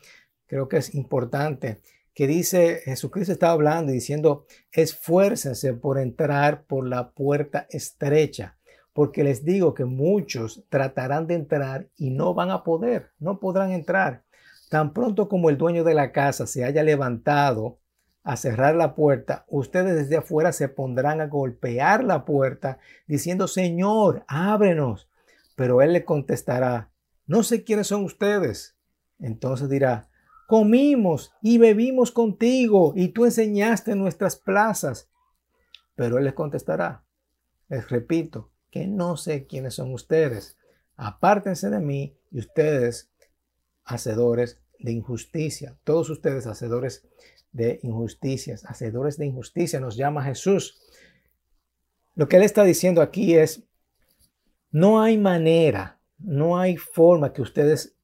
Creo 0.46 0.70
que 0.70 0.77
es 0.77 0.94
importante. 0.94 1.82
Que 2.13 2.27
dice, 2.27 2.82
Jesucristo 2.86 3.32
está 3.32 3.50
hablando 3.50 3.91
y 3.91 3.96
diciendo, 3.96 4.46
esfuércense 4.72 5.74
por 5.74 5.98
entrar 5.98 6.65
por 6.65 6.86
la 6.88 7.12
puerta 7.12 7.65
estrecha 7.70 8.60
porque 9.00 9.24
les 9.24 9.46
digo 9.46 9.74
que 9.74 9.86
muchos 9.86 10.65
tratarán 10.68 11.25
de 11.25 11.36
entrar 11.36 11.88
y 11.96 12.10
no 12.10 12.34
van 12.34 12.51
a 12.51 12.63
poder, 12.65 13.12
no 13.18 13.39
podrán 13.39 13.72
entrar. 13.72 14.25
Tan 14.70 14.94
pronto 14.94 15.29
como 15.29 15.50
el 15.50 15.58
dueño 15.58 15.86
de 15.86 15.94
la 15.94 16.12
casa 16.12 16.46
se 16.46 16.65
haya 16.65 16.84
levantado 16.84 17.79
a 18.23 18.38
cerrar 18.38 18.75
la 18.75 18.95
puerta, 18.95 19.45
ustedes 19.47 19.95
desde 19.95 20.17
afuera 20.17 20.51
se 20.51 20.67
pondrán 20.69 21.21
a 21.21 21.27
golpear 21.27 22.03
la 22.03 22.25
puerta 22.25 22.79
diciendo, 23.07 23.47
Señor, 23.47 24.25
ábrenos. 24.27 25.09
Pero 25.55 25.81
él 25.81 25.93
le 25.93 26.05
contestará, 26.05 26.91
no 27.25 27.43
sé 27.43 27.63
quiénes 27.63 27.88
son 27.88 28.03
ustedes. 28.03 28.77
Entonces 29.19 29.69
dirá, 29.69 30.09
comimos 30.47 31.33
y 31.41 31.57
bebimos 31.57 32.11
contigo 32.11 32.93
y 32.95 33.09
tú 33.09 33.25
enseñaste 33.25 33.91
en 33.91 33.99
nuestras 33.99 34.35
plazas. 34.35 35.09
Pero 35.95 36.17
él 36.17 36.23
les 36.23 36.33
contestará, 36.33 37.03
les 37.67 37.89
repito, 37.89 38.51
que 38.71 38.88
no 38.88 39.17
sé 39.17 39.47
quiénes 39.47 39.75
son 39.75 39.93
ustedes. 39.93 40.57
Apártense 40.95 41.69
de 41.69 41.79
mí 41.79 42.17
y 42.31 42.39
ustedes, 42.39 43.11
hacedores 43.83 44.61
de 44.79 44.91
injusticia. 44.91 45.77
Todos 45.83 46.09
ustedes, 46.09 46.47
hacedores 46.47 47.07
de 47.51 47.79
injusticias, 47.84 48.65
hacedores 48.65 49.18
de 49.18 49.25
injusticia, 49.25 49.79
nos 49.79 49.96
llama 49.96 50.24
Jesús. 50.24 50.79
Lo 52.15 52.27
que 52.27 52.38
él 52.38 52.44
está 52.44 52.63
diciendo 52.63 53.01
aquí 53.01 53.36
es, 53.36 53.63
no 54.72 55.01
hay 55.01 55.18
manera, 55.18 56.00
no 56.18 56.60
hay 56.60 56.77
forma 56.77 57.34
que 57.34 57.41
ustedes 57.41 57.96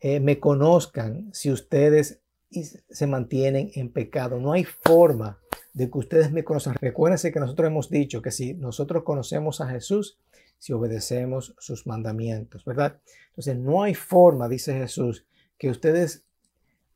eh, 0.00 0.20
me 0.20 0.38
conozcan 0.40 1.30
si 1.32 1.50
ustedes 1.50 2.20
se 2.50 3.06
mantienen 3.06 3.70
en 3.74 3.90
pecado. 3.90 4.38
No 4.38 4.52
hay 4.52 4.64
forma 4.64 5.38
de 5.72 5.90
que 5.90 5.98
ustedes 5.98 6.32
me 6.32 6.44
conozcan. 6.44 6.74
Recuérdense 6.80 7.32
que 7.32 7.40
nosotros 7.40 7.66
hemos 7.66 7.88
dicho 7.88 8.20
que 8.20 8.30
si 8.30 8.54
nosotros 8.54 9.04
conocemos 9.04 9.60
a 9.60 9.68
Jesús, 9.68 10.18
si 10.58 10.72
obedecemos 10.72 11.54
sus 11.58 11.86
mandamientos, 11.86 12.64
¿verdad? 12.64 13.00
Entonces, 13.30 13.56
no 13.56 13.82
hay 13.82 13.94
forma, 13.94 14.48
dice 14.48 14.74
Jesús, 14.74 15.26
que 15.58 15.70
ustedes 15.70 16.24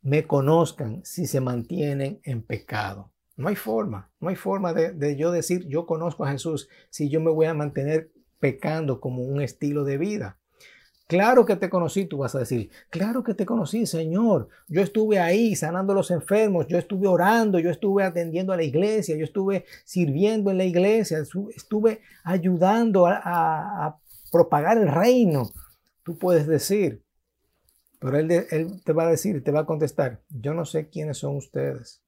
me 0.06 0.24
conozcan 0.24 1.04
si 1.04 1.26
se 1.26 1.40
mantienen 1.40 2.20
en 2.22 2.40
pecado. 2.40 3.10
No 3.36 3.48
hay 3.48 3.56
forma, 3.56 4.12
no 4.20 4.28
hay 4.28 4.36
forma 4.36 4.72
de, 4.72 5.16
yo 5.16 5.32
decir 5.32 5.66
yo 5.66 5.84
conozco 5.84 6.24
a 6.24 6.30
Jesús 6.30 6.68
si 6.90 7.08
yo 7.08 7.20
me 7.20 7.32
voy 7.32 7.46
a 7.46 7.54
mantener 7.54 8.12
pecando 8.38 9.00
como 9.00 9.24
un 9.24 9.40
estilo 9.40 9.82
de 9.82 9.98
vida. 9.98 10.38
Claro 11.08 11.44
que 11.44 11.56
te 11.56 11.68
conocí, 11.68 12.04
tú 12.04 12.18
vas 12.18 12.36
a 12.36 12.38
decir, 12.38 12.70
claro 12.88 13.24
que 13.24 13.34
te 13.34 13.44
conocí, 13.44 13.84
Señor. 13.84 14.48
Yo 14.68 14.80
estuve 14.80 15.18
ahí 15.18 15.56
sanando 15.56 15.92
a 15.92 15.96
los 15.96 16.12
enfermos, 16.12 16.68
yo 16.68 16.78
estuve 16.78 17.08
orando, 17.08 17.58
yo 17.58 17.70
estuve 17.70 18.04
atendiendo 18.04 18.52
a 18.52 18.56
la 18.56 18.62
iglesia, 18.62 19.16
yo 19.16 19.24
estuve 19.24 19.64
sirviendo 19.84 20.52
en 20.52 20.58
la 20.58 20.64
iglesia, 20.64 21.18
estuve 21.18 22.00
ayudando 22.22 23.08
a, 23.08 23.98
propagar 24.30 24.78
el 24.78 24.88
reino. 24.88 25.50
Tú 26.04 26.16
puedes 26.16 26.46
decir, 26.46 27.02
pero 28.06 28.18
él, 28.18 28.82
te 28.84 28.92
va 28.92 29.08
a 29.08 29.10
decir, 29.10 29.42
te 29.42 29.50
va 29.50 29.62
a 29.62 29.66
contestar, 29.66 30.22
yo 30.28 30.54
no 30.54 30.64
sé 30.64 30.88
quiénes 30.88 31.18
son 31.18 31.34
ustedes. 31.34 32.04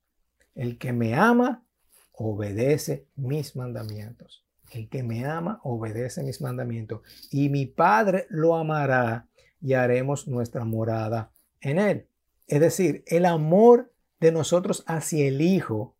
El 0.54 0.78
que 0.78 0.92
me 0.92 1.16
ama, 1.16 1.64
obedece 2.12 3.08
mis 3.16 3.56
mandamientos. 3.56 4.46
El 4.70 4.88
que 4.88 5.02
me 5.02 5.26
ama 5.26 5.58
obedece 5.64 6.22
mis 6.22 6.40
mandamientos 6.40 7.00
y 7.32 7.48
mi 7.48 7.66
Padre 7.66 8.26
lo 8.28 8.54
amará 8.54 9.26
y 9.60 9.72
haremos 9.72 10.28
nuestra 10.28 10.64
morada 10.64 11.32
en 11.60 11.80
él. 11.80 12.06
Es 12.46 12.60
decir, 12.60 13.02
el 13.08 13.24
amor 13.24 13.92
de 14.20 14.30
nosotros 14.30 14.84
hacia 14.86 15.26
el 15.26 15.40
Hijo 15.40 15.96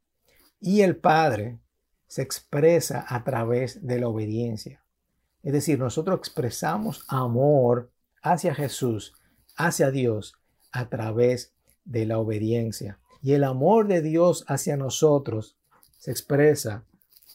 y 0.60 0.82
el 0.82 0.94
Padre 0.94 1.58
se 2.06 2.22
expresa 2.22 3.04
a 3.08 3.24
través 3.24 3.84
de 3.84 3.98
la 3.98 4.06
obediencia. 4.06 4.80
Es 5.42 5.52
decir, 5.52 5.80
nosotros 5.80 6.20
expresamos 6.20 7.04
amor 7.08 7.90
hacia 8.22 8.54
Jesús, 8.54 9.17
hacia 9.58 9.90
Dios, 9.90 10.38
a 10.72 10.88
través 10.88 11.52
de 11.84 12.06
la 12.06 12.18
obediencia. 12.18 12.98
Y 13.22 13.32
el 13.32 13.44
amor 13.44 13.88
de 13.88 14.00
Dios 14.00 14.44
hacia 14.48 14.76
nosotros 14.76 15.56
se 15.98 16.10
expresa 16.10 16.84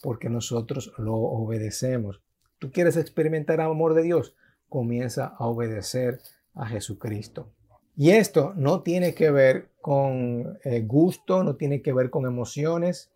porque 0.02 0.28
nosotros 0.28 0.92
lo 0.98 1.14
obedecemos. 1.14 2.20
¿Tú 2.58 2.72
quieres 2.72 2.96
experimentar 2.96 3.60
el 3.60 3.66
amor 3.66 3.94
de 3.94 4.02
Dios? 4.02 4.34
Comienza 4.68 5.26
a 5.38 5.46
obedecer 5.46 6.20
a 6.54 6.66
Jesucristo. 6.66 7.52
Y 7.96 8.10
esto 8.10 8.54
no 8.56 8.82
tiene 8.82 9.14
que 9.14 9.30
ver 9.30 9.70
con 9.80 10.58
eh, 10.64 10.80
gusto, 10.80 11.44
no 11.44 11.56
tiene 11.56 11.82
que 11.82 11.92
ver 11.92 12.10
con 12.10 12.26
emociones, 12.26 13.10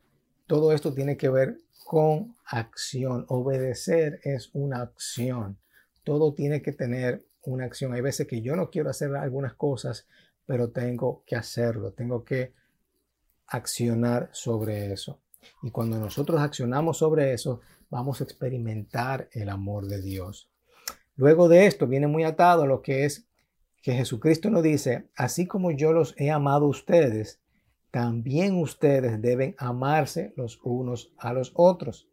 todo 0.46 0.72
esto 0.72 0.94
tiene 0.94 1.16
que 1.16 1.28
ver 1.28 1.58
con 1.84 2.36
acción. 2.44 3.24
Obedecer 3.28 4.20
es 4.22 4.50
una 4.52 4.82
acción. 4.82 5.58
Todo 6.04 6.32
tiene 6.32 6.62
que 6.62 6.72
tener 6.72 7.24
una 7.44 7.64
acción. 7.64 7.92
Hay 7.94 8.00
veces 8.00 8.26
que 8.26 8.42
yo 8.42 8.56
no 8.56 8.70
quiero 8.70 8.90
hacer 8.90 9.14
algunas 9.16 9.54
cosas, 9.54 10.06
pero 10.46 10.70
tengo 10.70 11.22
que 11.26 11.36
hacerlo, 11.36 11.92
tengo 11.92 12.24
que 12.24 12.54
accionar 13.46 14.30
sobre 14.32 14.92
eso. 14.92 15.20
Y 15.62 15.70
cuando 15.70 15.98
nosotros 15.98 16.40
accionamos 16.40 16.98
sobre 16.98 17.32
eso, 17.32 17.60
vamos 17.90 18.20
a 18.20 18.24
experimentar 18.24 19.28
el 19.32 19.48
amor 19.48 19.86
de 19.86 20.02
Dios. 20.02 20.50
Luego 21.16 21.48
de 21.48 21.66
esto 21.66 21.86
viene 21.86 22.06
muy 22.06 22.24
atado 22.24 22.62
a 22.62 22.66
lo 22.66 22.82
que 22.82 23.04
es 23.04 23.26
que 23.82 23.92
Jesucristo 23.92 24.50
nos 24.50 24.62
dice, 24.62 25.08
así 25.16 25.46
como 25.46 25.70
yo 25.70 25.92
los 25.92 26.14
he 26.18 26.30
amado 26.30 26.66
a 26.66 26.70
ustedes, 26.70 27.40
también 27.90 28.56
ustedes 28.56 29.20
deben 29.22 29.54
amarse 29.58 30.32
los 30.36 30.60
unos 30.62 31.12
a 31.16 31.32
los 31.32 31.52
otros. 31.54 32.08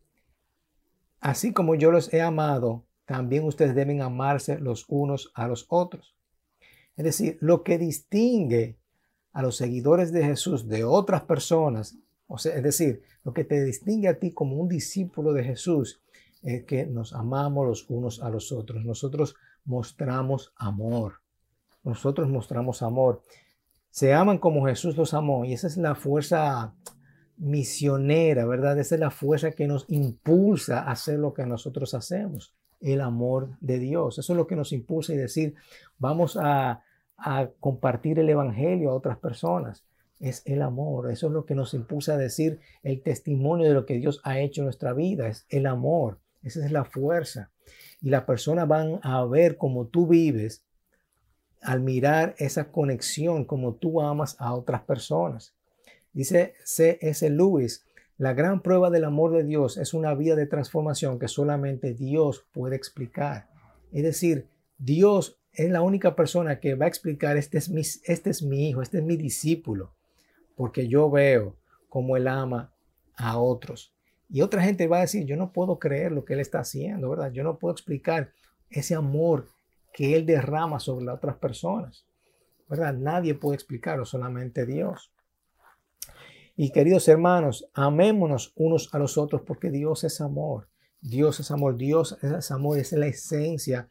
Así 1.19 1.53
como 1.53 1.75
yo 1.75 1.91
los 1.91 2.13
he 2.13 2.21
amado, 2.21 2.85
también 3.05 3.43
ustedes 3.43 3.75
deben 3.75 4.01
amarse 4.01 4.59
los 4.59 4.85
unos 4.87 5.31
a 5.33 5.47
los 5.47 5.65
otros. 5.69 6.15
Es 6.97 7.05
decir, 7.05 7.37
lo 7.41 7.63
que 7.63 7.77
distingue 7.77 8.77
a 9.33 9.41
los 9.41 9.57
seguidores 9.57 10.11
de 10.11 10.23
Jesús 10.23 10.67
de 10.67 10.83
otras 10.83 11.23
personas 11.23 11.97
o 12.27 12.37
sea, 12.37 12.55
es 12.55 12.63
decir, 12.63 13.03
lo 13.23 13.33
que 13.33 13.43
te 13.43 13.63
distingue 13.63 14.07
a 14.07 14.19
ti 14.19 14.31
como 14.31 14.55
un 14.55 14.67
discípulo 14.67 15.33
de 15.33 15.43
Jesús 15.43 16.01
es 16.41 16.63
que 16.65 16.85
nos 16.85 17.13
amamos 17.13 17.67
los 17.67 17.89
unos 17.89 18.21
a 18.21 18.29
los 18.29 18.51
otros. 18.51 18.83
Nosotros 18.83 19.35
mostramos 19.63 20.53
amor. 20.55 21.21
Nosotros 21.83 22.29
mostramos 22.29 22.81
amor. 22.81 23.21
Se 23.89 24.13
aman 24.13 24.39
como 24.39 24.65
Jesús 24.65 24.97
los 24.97 25.13
amó 25.13 25.45
y 25.45 25.53
esa 25.53 25.67
es 25.67 25.77
la 25.77 25.95
fuerza 25.95 26.73
misionera, 27.37 28.45
¿verdad? 28.45 28.77
Esa 28.79 28.95
es 28.95 29.01
la 29.01 29.11
fuerza 29.11 29.51
que 29.51 29.67
nos 29.67 29.85
impulsa 29.87 30.81
a 30.81 30.91
hacer 30.91 31.19
lo 31.19 31.33
que 31.33 31.45
nosotros 31.45 31.93
hacemos, 31.93 32.55
el 32.81 33.01
amor 33.01 33.49
de 33.61 33.79
Dios. 33.79 34.17
Eso 34.17 34.33
es 34.33 34.37
lo 34.37 34.47
que 34.47 34.55
nos 34.55 34.71
impulsa 34.71 35.13
y 35.13 35.17
decir, 35.17 35.55
vamos 35.97 36.37
a, 36.37 36.83
a 37.17 37.49
compartir 37.59 38.19
el 38.19 38.29
Evangelio 38.29 38.91
a 38.91 38.95
otras 38.95 39.17
personas 39.17 39.85
es 40.19 40.41
el 40.45 40.61
amor. 40.61 41.11
Eso 41.11 41.27
es 41.27 41.33
lo 41.33 41.45
que 41.45 41.55
nos 41.55 41.73
impulsa 41.73 42.13
a 42.13 42.17
decir 42.17 42.59
el 42.83 43.01
testimonio 43.01 43.67
de 43.67 43.73
lo 43.73 43.85
que 43.85 43.95
Dios 43.95 44.21
ha 44.23 44.39
hecho 44.39 44.61
en 44.61 44.65
nuestra 44.65 44.93
vida. 44.93 45.27
Es 45.27 45.45
el 45.49 45.65
amor. 45.65 46.19
Esa 46.43 46.65
es 46.65 46.71
la 46.71 46.85
fuerza. 46.85 47.49
Y 48.01 48.09
las 48.09 48.23
personas 48.23 48.67
van 48.67 48.99
a 49.03 49.23
ver 49.25 49.57
cómo 49.57 49.87
tú 49.87 50.07
vives 50.07 50.63
al 51.61 51.81
mirar 51.81 52.35
esa 52.37 52.71
conexión, 52.71 53.45
como 53.45 53.73
tú 53.73 54.01
amas 54.01 54.35
a 54.39 54.53
otras 54.53 54.83
personas. 54.83 55.53
Dice 56.13 56.53
C.S. 56.63 57.29
Lewis, 57.29 57.83
la 58.17 58.33
gran 58.33 58.61
prueba 58.61 58.89
del 58.89 59.03
amor 59.03 59.31
de 59.33 59.43
Dios 59.43 59.77
es 59.77 59.93
una 59.93 60.13
vida 60.13 60.35
de 60.35 60.47
transformación 60.47 61.19
que 61.19 61.27
solamente 61.27 61.93
Dios 61.93 62.45
puede 62.53 62.75
explicar. 62.75 63.49
Es 63.91 64.03
decir, 64.03 64.47
Dios 64.77 65.39
es 65.53 65.69
la 65.69 65.81
única 65.81 66.15
persona 66.15 66.59
que 66.59 66.75
va 66.75 66.85
a 66.85 66.89
explicar, 66.89 67.37
este 67.37 67.57
es 67.57 67.69
mi, 67.69 67.81
este 67.81 68.29
es 68.29 68.43
mi 68.43 68.69
hijo, 68.69 68.81
este 68.81 68.99
es 68.99 69.03
mi 69.03 69.17
discípulo 69.17 69.95
porque 70.55 70.87
yo 70.87 71.09
veo 71.09 71.57
cómo 71.89 72.17
Él 72.17 72.27
ama 72.27 72.73
a 73.17 73.37
otros. 73.37 73.93
Y 74.29 74.41
otra 74.41 74.63
gente 74.63 74.87
va 74.87 74.97
a 74.97 75.01
decir, 75.01 75.25
yo 75.25 75.35
no 75.35 75.51
puedo 75.51 75.77
creer 75.77 76.11
lo 76.11 76.25
que 76.25 76.33
Él 76.33 76.39
está 76.39 76.59
haciendo, 76.59 77.09
¿verdad? 77.09 77.31
Yo 77.31 77.43
no 77.43 77.59
puedo 77.59 77.73
explicar 77.73 78.31
ese 78.69 78.95
amor 78.95 79.49
que 79.93 80.15
Él 80.15 80.25
derrama 80.25 80.79
sobre 80.79 81.05
las 81.05 81.15
otras 81.15 81.35
personas, 81.37 82.05
¿verdad? 82.67 82.93
Nadie 82.93 83.35
puede 83.35 83.55
explicarlo, 83.55 84.05
solamente 84.05 84.65
Dios. 84.65 85.11
Y 86.55 86.71
queridos 86.71 87.07
hermanos, 87.09 87.69
amémonos 87.73 88.53
unos 88.55 88.93
a 88.93 88.99
los 88.99 89.17
otros 89.17 89.41
porque 89.41 89.71
Dios 89.71 90.05
es 90.05 90.21
amor. 90.21 90.69
Dios 91.01 91.39
es 91.39 91.51
amor, 91.51 91.75
Dios 91.75 92.17
es 92.21 92.49
amor, 92.49 92.79
es 92.79 92.93
la 92.93 93.07
esencia 93.07 93.89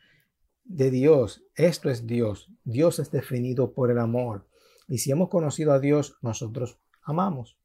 de 0.65 0.91
Dios. 0.91 1.45
Esto 1.55 1.91
es 1.91 2.07
Dios. 2.07 2.51
Dios 2.65 2.99
es 2.99 3.11
definido 3.11 3.73
por 3.73 3.91
el 3.91 3.99
amor. 3.99 4.47
Y 4.89 4.99
si 4.99 5.11
hemos 5.11 5.29
conocido 5.29 5.73
a 5.73 5.79
Dios, 5.79 6.17
nosotros 6.23 6.79
amamos. 7.03 7.59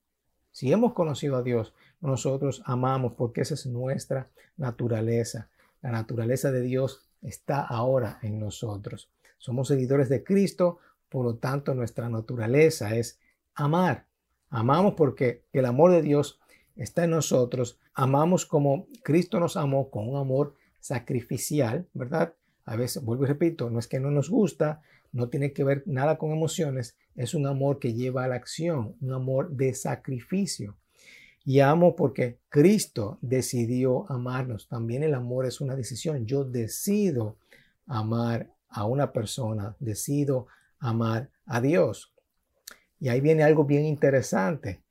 Si 0.51 0.71
hemos 0.71 0.93
conocido 0.93 1.37
a 1.37 1.43
Dios, 1.43 1.73
nosotros 2.01 2.61
amamos 2.65 3.13
porque 3.13 3.41
esa 3.41 3.53
es 3.53 3.65
nuestra 3.65 4.29
naturaleza. 4.57 5.49
La 5.81 5.91
naturaleza 5.91 6.51
de 6.51 6.61
Dios 6.61 7.09
está 7.21 7.61
ahora 7.61 8.19
en 8.21 8.39
nosotros. 8.39 9.09
Somos 9.37 9.69
seguidores 9.69 10.09
de 10.09 10.23
Cristo, 10.25 10.79
por 11.07 11.25
lo 11.25 11.35
tanto 11.37 11.73
nuestra 11.73 12.09
naturaleza 12.09 12.95
es 12.95 13.19
amar. 13.55 14.08
Amamos 14.49 14.95
porque 14.95 15.43
el 15.53 15.65
amor 15.65 15.91
de 15.91 16.01
Dios 16.01 16.39
está 16.75 17.03
en 17.03 17.11
nosotros. 17.11 17.79
Amamos 17.93 18.45
como 18.45 18.87
Cristo 19.03 19.39
nos 19.39 19.57
amó 19.57 19.89
con 19.89 20.07
un 20.07 20.17
amor 20.17 20.55
sacrificial, 20.79 21.87
¿verdad? 21.93 22.33
A 22.65 22.75
veces, 22.75 23.03
vuelvo 23.03 23.25
y 23.25 23.27
repito, 23.27 23.69
no 23.69 23.79
es 23.79 23.87
que 23.87 23.99
no 23.99 24.11
nos 24.11 24.29
gusta, 24.29 24.81
no 25.11 25.29
tiene 25.29 25.53
que 25.53 25.63
ver 25.63 25.83
nada 25.85 26.17
con 26.17 26.31
emociones, 26.31 26.95
es 27.15 27.33
un 27.33 27.47
amor 27.47 27.79
que 27.79 27.93
lleva 27.93 28.23
a 28.23 28.27
la 28.27 28.35
acción, 28.35 28.95
un 29.01 29.13
amor 29.13 29.51
de 29.51 29.73
sacrificio. 29.73 30.77
Y 31.43 31.61
amo 31.61 31.95
porque 31.95 32.37
Cristo 32.49 33.17
decidió 33.21 34.09
amarnos. 34.11 34.67
También 34.67 35.03
el 35.03 35.15
amor 35.15 35.45
es 35.45 35.61
una 35.61 35.75
decisión. 35.75 36.25
Yo 36.27 36.43
decido 36.43 37.37
amar 37.87 38.53
a 38.69 38.85
una 38.85 39.11
persona, 39.11 39.75
decido 39.79 40.47
amar 40.79 41.31
a 41.45 41.59
Dios. 41.59 42.13
Y 42.99 43.09
ahí 43.09 43.21
viene 43.21 43.43
algo 43.43 43.63
bien 43.65 43.85
interesante, 43.85 44.81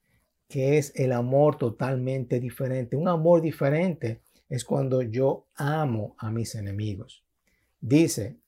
que 0.49 0.79
es 0.79 0.93
el 0.97 1.13
amor 1.13 1.57
totalmente 1.57 2.41
diferente. 2.41 2.97
Un 2.97 3.09
amor 3.09 3.43
diferente 3.43 4.23
es 4.49 4.65
cuando 4.65 5.03
yo 5.03 5.47
amo 5.55 6.15
a 6.19 6.31
mis 6.31 6.55
enemigos. 6.55 7.25
Dice, 7.81 8.39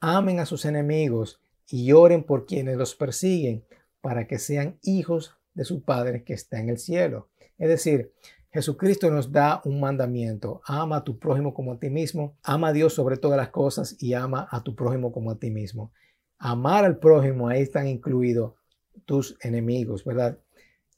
amen 0.00 0.38
a 0.38 0.46
sus 0.46 0.64
enemigos 0.64 1.40
y 1.68 1.92
oren 1.92 2.24
por 2.24 2.46
quienes 2.46 2.76
los 2.76 2.94
persiguen 2.94 3.64
para 4.00 4.26
que 4.26 4.38
sean 4.38 4.78
hijos 4.82 5.34
de 5.54 5.64
su 5.64 5.82
Padre 5.82 6.22
que 6.22 6.34
está 6.34 6.60
en 6.60 6.68
el 6.68 6.78
cielo. 6.78 7.28
Es 7.58 7.68
decir, 7.68 8.12
Jesucristo 8.52 9.10
nos 9.10 9.32
da 9.32 9.62
un 9.64 9.80
mandamiento. 9.80 10.60
Ama 10.66 10.98
a 10.98 11.04
tu 11.04 11.18
prójimo 11.18 11.54
como 11.54 11.72
a 11.72 11.78
ti 11.78 11.90
mismo. 11.90 12.36
Ama 12.42 12.68
a 12.68 12.72
Dios 12.72 12.92
sobre 12.94 13.16
todas 13.16 13.36
las 13.36 13.48
cosas 13.48 13.96
y 13.98 14.14
ama 14.14 14.46
a 14.50 14.62
tu 14.62 14.74
prójimo 14.74 15.10
como 15.10 15.30
a 15.30 15.38
ti 15.38 15.50
mismo. 15.50 15.92
Amar 16.38 16.84
al 16.84 16.98
prójimo, 16.98 17.48
ahí 17.48 17.62
están 17.62 17.88
incluidos 17.88 18.52
tus 19.04 19.36
enemigos, 19.40 20.04
¿verdad? 20.04 20.38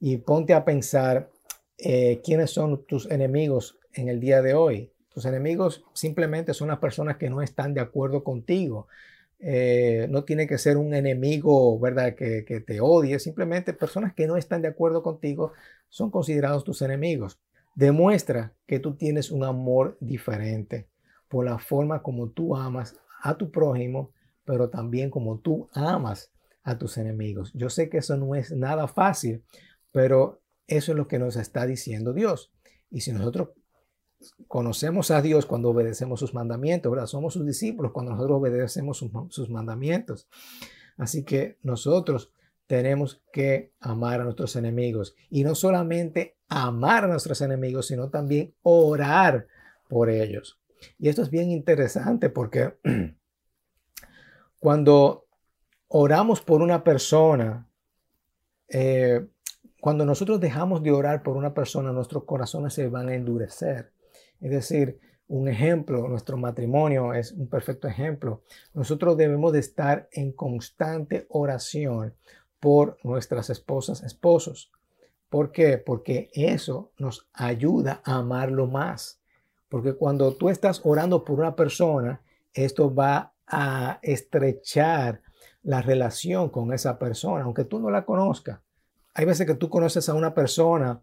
Y 0.01 0.19
ponte 0.19 0.55
a 0.55 0.65
pensar 0.65 1.31
eh, 1.79 2.21
quiénes 2.25 2.51
son 2.51 2.85
tus 2.87 3.11
enemigos 3.11 3.79
en 3.93 4.09
el 4.09 4.21
día 4.21 4.43
de 4.43 4.55
hoy. 4.55 4.93
Tus 5.09 5.25
enemigos 5.25 5.85
simplemente 5.95 6.55
son 6.55 6.69
las 6.69 6.79
personas 6.79 7.17
que 7.17 7.31
no 7.31 7.43
están 7.43 7.75
de 7.75 7.81
acuerdo 7.81 8.23
contigo. 8.23 8.87
Eh, 9.41 10.07
no 10.11 10.25
tiene 10.25 10.47
que 10.47 10.59
ser 10.59 10.77
un 10.77 10.95
enemigo, 10.95 11.79
¿verdad? 11.79 12.15
Que, 12.15 12.45
que, 12.45 12.61
te 12.61 12.81
odie, 12.81 13.19
simplemente 13.19 13.73
personas 13.73 14.15
que 14.15 14.27
no 14.27 14.37
están 14.37 14.63
de 14.63 14.69
acuerdo 14.69 15.03
contigo 15.03 15.53
son 15.89 16.11
considerados 16.11 16.65
tus 16.65 16.83
enemigos. 16.83 17.41
Demuestra 17.75 18.53
que 18.67 18.81
tú 18.81 18.95
tienes 18.97 19.31
un 19.31 19.45
amor 19.45 19.97
diferente 20.01 20.89
por 21.29 21.45
la 21.45 21.59
forma 21.59 22.03
como 22.03 22.31
tú 22.31 22.57
amas 22.57 22.97
a 23.23 23.37
tu 23.37 23.51
prójimo, 23.51 24.11
pero 24.45 24.71
también 24.71 25.11
como 25.11 25.39
tú 25.39 25.69
amas 25.73 26.33
a 26.69 26.77
tus 26.77 26.99
enemigos. 26.99 27.51
Yo 27.55 27.71
sé 27.71 27.89
que 27.89 27.99
eso 27.99 28.17
no 28.19 28.35
es 28.35 28.53
nada 28.53 28.89
fácil, 28.89 29.43
pero 29.91 30.43
eso 30.67 30.93
es 30.93 30.99
lo 30.99 31.09
que 31.09 31.19
nos 31.19 31.37
está 31.37 31.65
diciendo 31.65 32.13
Dios. 32.13 32.53
Y 32.91 33.01
si 33.01 33.11
nosotros 33.11 33.51
conocemos 34.49 35.11
a 35.11 35.23
Dios 35.23 35.47
cuando 35.47 35.71
obedecemos 35.71 36.21
sus 36.21 36.35
mandamientos, 36.35 36.93
¿verdad? 36.93 37.07
Somos 37.07 37.33
sus 37.33 37.47
discípulos 37.47 37.93
cuando 37.93 38.13
nosotros 38.13 38.39
obedecemos 38.39 38.99
sus, 38.99 39.49
mandamientos. 39.49 40.29
Así 40.99 41.25
que 41.25 41.57
nosotros 41.63 42.33
tenemos 42.67 43.23
que 43.33 43.73
amar 43.81 44.21
a 44.21 44.25
nuestros 44.25 44.55
enemigos 44.55 45.15
y 45.31 45.45
no 45.45 45.55
solamente 45.55 46.37
amar 46.49 47.05
a 47.05 47.09
nuestros 47.09 47.41
enemigos, 47.41 47.87
sino 47.87 48.11
también 48.11 48.55
orar 48.61 49.47
por 49.89 50.11
ellos. 50.11 50.61
Y 50.99 51.09
esto 51.09 51.23
es 51.23 51.31
bien 51.31 51.51
interesante 51.51 52.29
porque 52.29 52.77
cuando 54.61 55.28
oramos 55.89 56.41
por 56.41 56.63
una 56.63 56.85
persona, 56.85 57.69
eh, 58.69 59.27
cuando 59.81 60.05
nosotros 60.05 60.41
dejamos 60.41 60.83
de 60.83 60.93
orar 60.93 61.23
por 61.23 61.37
una 61.37 61.55
persona, 61.55 61.93
nuestros 61.93 62.25
corazones 62.25 62.75
se 62.75 62.89
van 62.89 63.09
a 63.09 63.15
endurecer. 63.15 63.93
Es 64.41 64.51
decir, 64.51 65.01
un 65.29 65.49
ejemplo, 65.49 66.09
nuestro 66.09 66.37
matrimonio 66.37 67.13
es 67.13 67.33
un 67.33 67.49
perfecto 67.49 67.87
ejemplo. 67.87 68.43
Nosotros 68.73 69.17
debemos 69.17 69.53
de 69.53 69.61
estar 69.61 70.09
en 70.13 70.33
constante 70.33 71.27
oración 71.29 72.15
por 72.61 72.99
nuestras 73.05 73.51
esposas, 73.51 74.03
esposos. 74.03 74.73
¿Por 75.29 75.53
qué? 75.53 75.79
Porque 75.79 76.31
eso 76.33 76.93
nos 76.99 77.29
ayuda 77.35 78.01
a 78.05 78.17
amarlo 78.17 78.67
más. 78.67 79.21
Porque 79.69 79.93
cuando 79.93 80.35
tú 80.35 80.49
estás 80.49 80.81
orando 80.85 81.25
por 81.25 81.39
una 81.39 81.55
persona, 81.55 82.23
esto 82.55 82.93
va 82.95 83.35
a 83.47 83.99
estrechar 84.03 85.21
la 85.69 85.83
relación 85.83 86.49
con 86.49 86.73
esa 86.73 86.99
persona, 86.99 87.45
aunque 87.45 87.65
tú 87.65 87.79
no 87.79 87.91
la 87.91 88.07
conozcas. 88.07 88.61
Hay 89.13 89.27
veces 89.27 89.47
que 89.47 89.55
tú 89.55 89.69
conoces 89.69 90.09
a 90.09 90.15
una 90.15 90.33
persona 90.33 91.03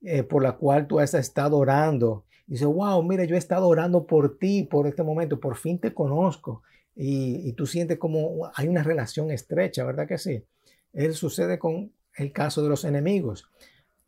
eh, 0.00 0.22
por 0.22 0.42
la 0.42 0.52
cual 0.52 0.86
tú 0.86 1.00
has 1.00 1.14
estado 1.14 1.56
orando 1.56 2.24
dice, 2.46 2.64
wow, 2.64 3.02
mira, 3.02 3.24
yo 3.24 3.34
he 3.34 3.38
estado 3.38 3.66
orando 3.66 4.06
por 4.06 4.38
ti, 4.38 4.62
por 4.62 4.86
este 4.86 5.02
momento, 5.02 5.40
por 5.40 5.56
fin 5.56 5.80
te 5.80 5.92
conozco. 5.92 6.62
Y, 6.94 7.52
tú 7.54 7.66
sientes 7.66 7.98
como 7.98 8.50
hay 8.54 8.68
una 8.68 8.84
relación 8.84 9.30
estrecha, 9.30 9.84
¿verdad 9.84 10.06
que 10.06 10.18
sí? 10.18 10.44
Eso 10.92 11.18
sucede 11.28 11.58
con 11.58 11.92
el 12.14 12.32
caso 12.32 12.62
de 12.62 12.68
los 12.68 12.84
enemigos. 12.84 13.50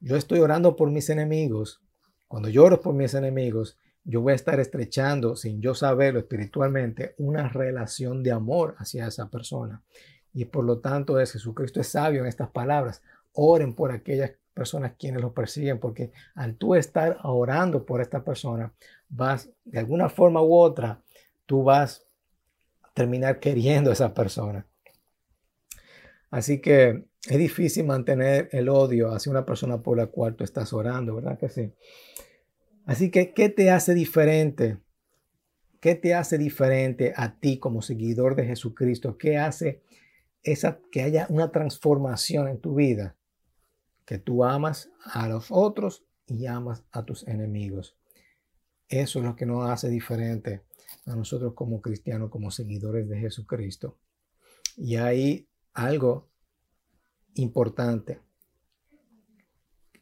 Yo 0.01 0.17
estoy 0.17 0.39
orando 0.39 0.77
por 0.77 0.91
mis 0.91 1.11
enemigos. 1.11 1.83
Cuando 2.29 2.49
yo 2.49 2.65
oro 2.65 2.81
por 2.81 2.95
mis 2.95 3.15
enemigos, 3.15 3.79
yo 4.09 4.23
voy 4.23 4.33
a 4.33 4.37
estar 4.37 4.59
estrechando, 4.59 5.37
sin 5.37 5.61
yo 5.61 5.75
saberlo 5.75 6.19
espiritualmente, 6.19 7.15
una 7.19 7.47
relación 7.51 8.23
de 8.23 8.33
amor 8.33 8.75
hacia 8.79 9.07
esa 9.07 9.29
persona. 9.29 9.83
Y 10.33 10.47
por 10.47 10.65
lo 10.65 10.79
tanto 10.79 11.21
es 11.21 11.33
Jesucristo 11.33 11.83
es 11.83 11.89
sabio 11.89 12.23
en 12.23 12.27
estas 12.27 12.49
palabras. 12.49 13.03
Oren 13.33 13.75
por 13.75 13.93
aquellas 13.93 14.33
personas 14.55 14.95
quienes 14.99 15.21
lo 15.21 15.35
persiguen, 15.35 15.79
porque 15.79 16.11
al 16.35 16.57
tú 16.57 16.75
estar 16.75 17.19
orando 17.23 17.85
por 17.85 18.01
esta 18.01 18.25
persona, 18.25 18.73
vas 19.11 19.51
de 19.67 19.79
alguna 19.79 20.09
forma 20.09 20.41
u 20.41 20.55
otra, 20.55 21.03
tú 21.45 21.63
vas 21.63 22.07
a 22.83 22.91
terminar 22.95 23.41
queriendo 23.41 23.91
a 23.91 23.93
esa 23.93 24.15
persona. 24.15 24.67
Así 26.31 26.63
que 26.63 27.05
es 27.29 27.39
difícil 27.39 27.85
mantener 27.85 28.49
el 28.53 28.71
odio 28.71 29.13
hacia 29.13 29.31
una 29.31 29.45
persona 29.45 29.83
por 29.83 29.99
la 29.99 30.07
cual 30.07 30.35
tú 30.35 30.45
estás 30.45 30.73
orando, 30.73 31.17
¿verdad 31.17 31.39
que 31.39 31.51
sí? 31.51 31.75
Así 32.89 33.13
que, 33.13 33.33
¿qué 33.33 33.49
te 33.49 33.71
hace 33.71 33.95
diferente? 33.95 34.79
¿Qué 35.81 35.95
te 35.95 36.15
hace 36.15 36.39
diferente 36.39 37.13
a 37.15 37.39
ti 37.39 37.61
como 37.61 37.83
seguidor 37.83 38.35
de 38.35 38.47
Jesucristo? 38.47 39.17
¿Qué 39.17 39.37
hace 39.37 39.83
que 40.91 41.03
haya 41.03 41.27
una 41.29 41.53
transformación 41.53 42.49
en 42.49 42.59
tu 42.61 42.75
vida? 42.75 43.15
que 44.09 44.19
tú 44.19 44.43
amas 44.43 44.91
a 45.05 45.29
los 45.29 45.49
otros 45.51 46.03
y 46.27 46.47
amas 46.47 46.83
a 46.93 47.05
tus 47.05 47.29
enemigos. 47.29 47.95
Eso 48.89 49.19
es 49.19 49.25
lo 49.27 49.37
que 49.37 49.45
nos 49.45 49.69
hace 49.69 49.91
diferente 49.91 50.63
a 51.05 51.15
nosotros 51.15 51.53
como 51.53 51.83
cristianos, 51.83 52.31
como 52.31 52.51
seguidores 52.51 53.07
de 53.07 53.19
Jesucristo. 53.19 53.99
Y 54.79 54.97
hay 54.97 55.47
algo 55.75 56.27
importante. 57.35 58.19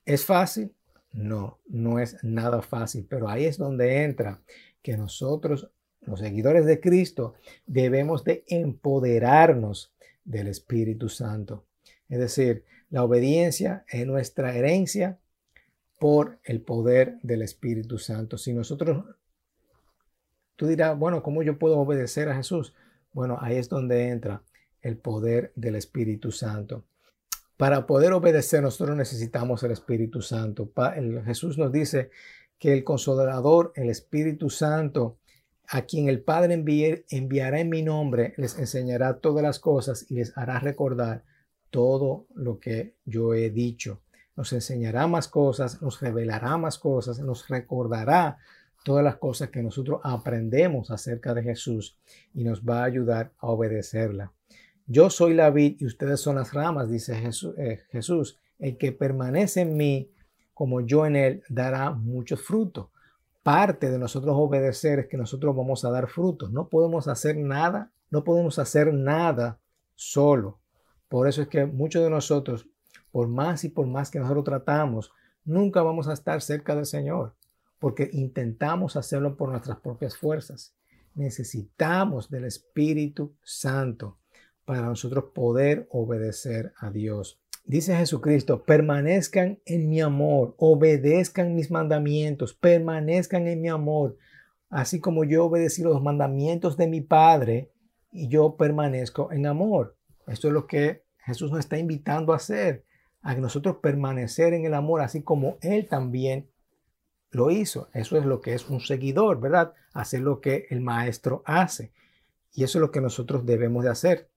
¿Es 0.04 0.24
fácil? 0.24 0.72
No, 1.12 1.60
no 1.66 1.98
es 1.98 2.22
nada 2.22 2.62
fácil, 2.62 3.06
pero 3.08 3.28
ahí 3.28 3.44
es 3.44 3.58
donde 3.58 4.04
entra 4.04 4.42
que 4.82 4.96
nosotros, 4.96 5.70
los 6.02 6.20
seguidores 6.20 6.66
de 6.66 6.80
Cristo, 6.80 7.34
debemos 7.66 8.22
de 8.24 8.44
empoderarnos 8.48 9.94
del 10.24 10.48
Espíritu 10.48 11.08
Santo. 11.08 11.64
Es 12.08 12.18
decir, 12.18 12.64
la 12.90 13.02
obediencia 13.02 13.84
es 13.88 14.06
nuestra 14.06 14.54
herencia 14.54 15.18
por 15.98 16.38
el 16.44 16.60
poder 16.60 17.18
del 17.22 17.42
Espíritu 17.42 17.98
Santo. 17.98 18.38
Si 18.38 18.52
nosotros, 18.52 19.04
tú 20.56 20.66
dirás, 20.66 20.98
bueno, 20.98 21.22
¿cómo 21.22 21.42
yo 21.42 21.58
puedo 21.58 21.78
obedecer 21.78 22.28
a 22.28 22.36
Jesús? 22.36 22.74
Bueno, 23.12 23.38
ahí 23.40 23.56
es 23.56 23.68
donde 23.68 24.08
entra 24.08 24.42
el 24.82 24.98
poder 24.98 25.52
del 25.56 25.76
Espíritu 25.76 26.30
Santo. 26.30 26.84
Para 27.56 27.86
poder 27.86 28.12
obedecer 28.12 28.62
nosotros 28.62 28.96
necesitamos 28.96 29.62
el 29.62 29.72
Espíritu 29.72 30.20
Santo. 30.20 30.70
Jesús 31.24 31.56
nos 31.56 31.72
dice 31.72 32.10
que 32.58 32.72
el 32.72 32.84
consolador, 32.84 33.72
el 33.76 33.88
Espíritu 33.88 34.50
Santo, 34.50 35.18
a 35.68 35.82
quien 35.82 36.08
el 36.08 36.22
Padre 36.22 36.62
enviará 37.10 37.60
en 37.60 37.68
mi 37.68 37.82
nombre, 37.82 38.34
les 38.36 38.58
enseñará 38.58 39.18
todas 39.18 39.42
las 39.42 39.58
cosas 39.58 40.06
y 40.10 40.14
les 40.14 40.36
hará 40.36 40.58
recordar 40.60 41.24
todo 41.70 42.26
lo 42.34 42.60
que 42.60 42.94
yo 43.04 43.34
he 43.34 43.50
dicho. 43.50 44.02
Nos 44.36 44.52
enseñará 44.52 45.06
más 45.06 45.28
cosas, 45.28 45.80
nos 45.80 46.00
revelará 46.00 46.56
más 46.58 46.78
cosas, 46.78 47.18
nos 47.20 47.48
recordará 47.48 48.38
todas 48.84 49.02
las 49.02 49.16
cosas 49.16 49.48
que 49.48 49.62
nosotros 49.62 50.00
aprendemos 50.04 50.90
acerca 50.90 51.34
de 51.34 51.42
Jesús 51.42 51.98
y 52.34 52.44
nos 52.44 52.62
va 52.62 52.82
a 52.82 52.84
ayudar 52.84 53.32
a 53.38 53.48
obedecerla. 53.48 54.32
Yo 54.86 55.10
soy 55.10 55.34
la 55.34 55.50
vid 55.50 55.76
y 55.80 55.86
ustedes 55.86 56.20
son 56.20 56.36
las 56.36 56.52
ramas, 56.52 56.90
dice 56.90 57.14
Jesús. 57.16 57.54
Eh, 57.58 57.82
Jesús. 57.90 58.38
El 58.58 58.78
que 58.78 58.92
permanece 58.92 59.60
en 59.60 59.76
mí 59.76 60.10
como 60.54 60.80
yo 60.80 61.04
en 61.04 61.16
él 61.16 61.42
dará 61.48 61.90
mucho 61.90 62.36
fruto 62.36 62.90
parte 63.46 63.92
de 63.92 63.98
nosotros 64.00 64.34
obedecer 64.36 64.98
es 64.98 65.06
que 65.06 65.16
nosotros 65.16 65.54
vamos 65.54 65.84
a 65.84 65.90
dar 65.90 66.08
frutos. 66.08 66.50
No 66.50 66.68
podemos 66.68 67.06
hacer 67.06 67.36
nada, 67.36 67.92
no 68.10 68.24
podemos 68.24 68.58
hacer 68.58 68.92
nada 68.92 69.60
solo. 69.94 70.58
Por 71.08 71.28
eso 71.28 71.42
es 71.42 71.46
que 71.46 71.64
muchos 71.64 72.02
de 72.02 72.10
nosotros, 72.10 72.68
por 73.12 73.28
más 73.28 73.62
y 73.62 73.68
por 73.68 73.86
más 73.86 74.10
que 74.10 74.18
nosotros 74.18 74.46
tratamos, 74.46 75.12
nunca 75.44 75.82
vamos 75.82 76.08
a 76.08 76.14
estar 76.14 76.42
cerca 76.42 76.74
del 76.74 76.86
Señor, 76.86 77.36
porque 77.78 78.10
intentamos 78.12 78.96
hacerlo 78.96 79.36
por 79.36 79.50
nuestras 79.50 79.78
propias 79.78 80.16
fuerzas. 80.16 80.74
Necesitamos 81.14 82.28
del 82.28 82.46
Espíritu 82.46 83.36
Santo 83.44 84.18
para 84.66 84.82
nosotros 84.82 85.26
poder 85.32 85.88
obedecer 85.90 86.74
a 86.78 86.90
Dios. 86.90 87.40
Dice 87.64 87.96
Jesucristo, 87.96 88.64
permanezcan 88.64 89.60
en 89.64 89.88
mi 89.88 90.00
amor, 90.00 90.54
obedezcan 90.58 91.54
mis 91.54 91.70
mandamientos, 91.70 92.52
permanezcan 92.52 93.48
en 93.48 93.60
mi 93.62 93.68
amor, 93.68 94.18
así 94.68 95.00
como 95.00 95.24
yo 95.24 95.46
obedecí 95.46 95.82
los 95.82 96.02
mandamientos 96.02 96.76
de 96.76 96.86
mi 96.86 97.00
Padre 97.00 97.72
y 98.12 98.28
yo 98.28 98.56
permanezco 98.56 99.32
en 99.32 99.46
amor. 99.46 99.96
Esto 100.26 100.48
es 100.48 100.54
lo 100.54 100.66
que 100.66 101.02
Jesús 101.18 101.50
nos 101.50 101.60
está 101.60 101.78
invitando 101.78 102.32
a 102.32 102.36
hacer, 102.36 102.84
a 103.22 103.34
nosotros 103.34 103.78
permanecer 103.82 104.52
en 104.52 104.64
el 104.64 104.74
amor, 104.74 105.00
así 105.00 105.22
como 105.22 105.58
Él 105.60 105.88
también 105.88 106.48
lo 107.30 107.50
hizo. 107.50 107.88
Eso 107.92 108.16
es 108.16 108.24
lo 108.24 108.40
que 108.40 108.54
es 108.54 108.68
un 108.68 108.80
seguidor, 108.80 109.40
¿verdad? 109.40 109.74
Hacer 109.92 110.20
lo 110.20 110.40
que 110.40 110.66
el 110.70 110.80
maestro 110.80 111.42
hace. 111.44 111.92
Y 112.52 112.64
eso 112.64 112.78
es 112.78 112.80
lo 112.80 112.90
que 112.90 113.00
nosotros 113.00 113.44
debemos 113.44 113.84
de 113.84 113.90
hacer. 113.90 114.30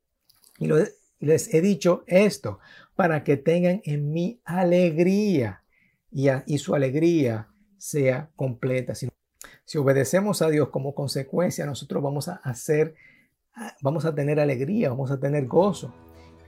Y 0.59 0.67
les 1.19 1.53
he 1.53 1.61
dicho 1.61 2.03
esto 2.07 2.59
para 2.95 3.23
que 3.23 3.37
tengan 3.37 3.81
en 3.85 4.11
mí 4.11 4.41
alegría 4.43 5.63
y, 6.11 6.57
su 6.57 6.75
alegría 6.75 7.47
sea 7.77 8.29
completa. 8.35 8.95
Si, 8.95 9.09
si, 9.65 9.77
obedecemos 9.77 10.41
a 10.41 10.49
Dios 10.49 10.69
como 10.69 10.93
consecuencia, 10.93 11.65
nosotros 11.65 12.03
vamos 12.03 12.27
a 12.27 12.35
hacer, 12.43 12.95
vamos 13.81 14.05
a 14.05 14.13
tener 14.13 14.39
alegría, 14.39 14.89
vamos 14.89 15.11
a 15.11 15.19
tener 15.19 15.45
gozo. 15.47 15.93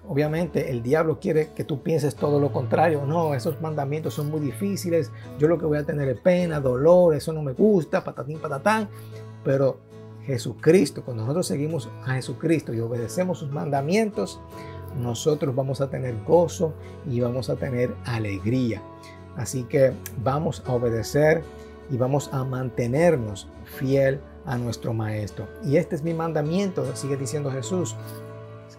Obviamente 0.08 0.72
el 0.72 0.82
diablo 0.82 1.20
quiere 1.20 1.50
que 1.56 1.64
tú 1.64 1.84
pienses 1.84 2.16
todo 2.16 2.40
lo 2.40 2.52
contrario. 2.52 3.06
No, 3.06 3.36
esos 3.36 3.62
mandamientos 3.62 4.16
son 4.16 4.32
muy 4.32 4.40
difíciles. 4.40 5.12
Yo 5.38 5.48
lo 5.48 5.60
que 5.60 5.66
voy 5.66 5.78
a 5.78 5.86
tener 5.86 6.10
es 6.10 6.20
pena, 6.20 6.60
dolor, 6.60 7.16
eso 7.16 7.32
no 7.32 7.44
me 7.44 7.54
gusta, 7.54 8.04
patatín, 8.04 8.40
patatán. 8.40 8.90
Pero 9.46 9.80
Jesucristo, 10.26 11.04
cuando 11.04 11.24
nosotros 11.24 11.48
seguimos 11.48 11.90
a 12.06 12.14
Jesucristo 12.14 12.74
y 12.74 12.80
obedecemos 12.80 13.40
sus 13.40 13.52
mandamientos, 13.52 14.40
nosotros 15.00 15.56
vamos 15.56 15.82
a 15.82 15.90
tener 15.90 16.16
gozo 16.24 16.74
y 17.10 17.20
vamos 17.20 17.50
a 17.50 17.56
tener 17.56 17.96
alegría. 18.06 18.82
Así 19.36 19.64
que 19.64 19.94
vamos 20.24 20.64
a 20.66 20.74
obedecer 20.74 21.44
y 21.90 21.98
vamos 21.98 22.30
a 22.34 22.44
mantenernos 22.44 23.48
fiel 23.64 24.20
a 24.46 24.58
nuestro 24.58 24.94
Maestro. 24.94 25.48
Y 25.64 25.78
este 25.78 25.96
es 25.96 26.04
mi 26.04 26.14
mandamiento, 26.14 26.86
sigue 26.96 27.18
diciendo 27.18 27.52
Jesús, 27.52 27.96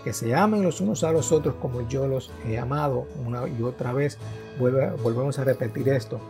que 0.05 0.13
se 0.13 0.35
amen 0.35 0.63
los 0.63 0.81
unos 0.81 1.05
a 1.05 1.13
los 1.13 1.31
otros 1.31 1.55
como 1.57 1.87
yo 1.89 2.09
los 2.09 2.33
he 2.47 2.59
amado. 2.59 3.07
Una 3.25 3.49
y 3.49 3.63
otra 3.63 3.93
vez 3.93 4.19
volvemos 4.59 5.39
a 5.39 5.45
repetir 5.45 5.89
esto. 5.89 6.21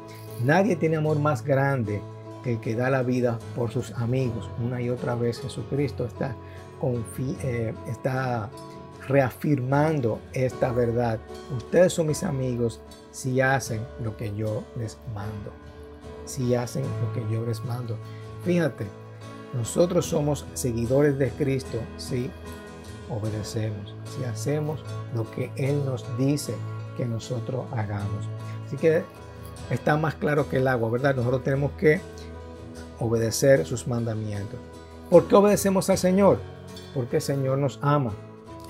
Nadie 0.44 0.76
tiene 0.76 0.96
amor 0.96 1.18
más 1.18 1.44
grande 1.44 2.00
que 2.42 2.74
da 2.74 2.90
la 2.90 3.02
vida 3.02 3.38
por 3.54 3.70
sus 3.70 3.92
amigos. 3.92 4.50
Una 4.64 4.80
y 4.80 4.90
otra 4.90 5.14
vez 5.14 5.40
Jesucristo 5.40 6.06
está, 6.06 6.34
eh, 7.42 7.74
está 7.88 8.50
reafirmando 9.08 10.20
esta 10.32 10.72
verdad. 10.72 11.18
Ustedes 11.56 11.92
son 11.92 12.08
mis 12.08 12.22
amigos 12.22 12.80
si 13.10 13.40
hacen 13.40 13.82
lo 14.02 14.16
que 14.16 14.34
yo 14.34 14.64
les 14.76 14.98
mando. 15.14 15.52
Si 16.24 16.54
hacen 16.54 16.84
lo 16.84 17.12
que 17.12 17.32
yo 17.32 17.44
les 17.44 17.64
mando. 17.64 17.96
Fíjate, 18.44 18.86
nosotros 19.54 20.06
somos 20.06 20.46
seguidores 20.54 21.18
de 21.18 21.30
Cristo 21.30 21.78
si 21.96 22.30
obedecemos, 23.10 23.94
si 24.16 24.24
hacemos 24.24 24.82
lo 25.14 25.30
que 25.30 25.50
Él 25.56 25.84
nos 25.84 26.04
dice 26.16 26.54
que 26.96 27.04
nosotros 27.04 27.66
hagamos. 27.72 28.26
Así 28.66 28.76
que 28.76 29.04
está 29.70 29.96
más 29.96 30.14
claro 30.14 30.48
que 30.48 30.58
el 30.58 30.68
agua, 30.68 30.90
¿verdad? 30.90 31.14
Nosotros 31.14 31.44
tenemos 31.44 31.72
que 31.72 32.00
obedecer 33.04 33.66
sus 33.66 33.86
mandamientos. 33.86 34.58
¿Por 35.10 35.28
qué 35.28 35.36
obedecemos 35.36 35.90
al 35.90 35.98
Señor? 35.98 36.38
Porque 36.94 37.16
el 37.16 37.22
Señor 37.22 37.58
nos 37.58 37.78
ama 37.82 38.12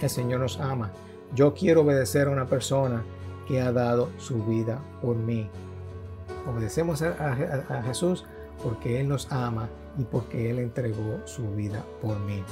el 0.02 0.10
Señor 0.10 0.40
nos 0.40 0.58
ama. 0.58 0.90
Yo 1.34 1.54
quiero 1.54 1.82
obedecer 1.82 2.28
a 2.28 2.30
una 2.30 2.46
persona 2.46 3.04
que 3.46 3.60
ha 3.60 3.72
dado 3.72 4.10
su 4.18 4.44
vida 4.44 4.80
por 5.00 5.16
mí. 5.16 5.48
Obedecemos 6.52 7.02
a, 7.02 7.82
Jesús 7.84 8.24
porque 8.62 9.00
Él 9.00 9.08
nos 9.08 9.30
ama 9.30 9.68
y 9.98 10.02
porque 10.04 10.50
Él 10.50 10.58
entregó 10.58 11.20
su 11.24 11.50
vida 11.54 11.84
por 12.00 12.18
mí. 12.20 12.42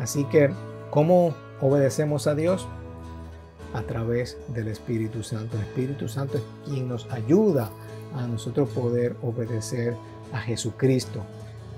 Así 0.00 0.24
que, 0.24 0.50
¿cómo 0.90 1.34
obedecemos 1.60 2.26
a 2.26 2.34
Dios? 2.34 2.66
A 3.72 3.82
través 3.82 4.36
del 4.48 4.68
Espíritu 4.68 5.22
Santo. 5.22 5.56
El 5.56 5.62
Espíritu 5.62 6.08
Santo 6.08 6.38
es 6.38 6.44
quien 6.64 6.88
nos 6.88 7.10
ayuda 7.12 7.70
a 8.16 8.26
nosotros 8.26 8.68
poder 8.70 9.14
obedecer 9.22 9.94
a 10.32 10.38
Jesucristo. 10.38 11.22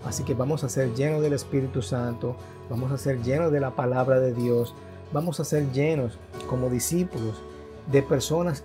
Así 0.04 0.24
que 0.24 0.34
vamos 0.34 0.64
a 0.64 0.68
ser 0.68 0.94
llenos 0.94 1.22
del 1.22 1.32
Espíritu 1.32 1.82
Santo, 1.82 2.36
vamos 2.68 2.90
a 2.90 2.98
ser 2.98 3.22
llenos 3.22 3.52
de 3.52 3.60
la 3.60 3.76
palabra 3.76 4.18
de 4.18 4.34
Dios, 4.34 4.74
vamos 5.12 5.38
a 5.40 5.44
ser 5.44 5.70
llenos 5.72 6.18
como 6.48 6.68
discípulos 6.70 7.40
de 7.90 8.02
personas 8.02 8.64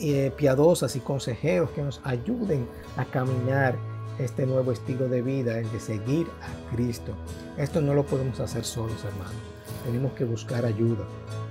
eh, 0.00 0.32
piadosas 0.36 0.96
y 0.96 1.00
consejeros 1.00 1.70
que 1.70 1.82
nos 1.82 2.00
ayuden 2.04 2.66
a 2.96 3.04
caminar 3.04 3.76
este 4.18 4.46
nuevo 4.46 4.72
estilo 4.72 5.08
de 5.08 5.22
vida, 5.22 5.58
el 5.58 5.70
de 5.70 5.80
seguir 5.80 6.26
a 6.42 6.74
Cristo. 6.74 7.12
Esto 7.56 7.80
no 7.80 7.94
lo 7.94 8.04
podemos 8.04 8.40
hacer 8.40 8.64
solos, 8.64 9.04
hermanos. 9.04 9.34
Tenemos 9.84 10.12
que 10.12 10.24
buscar 10.24 10.64
ayuda. 10.64 11.04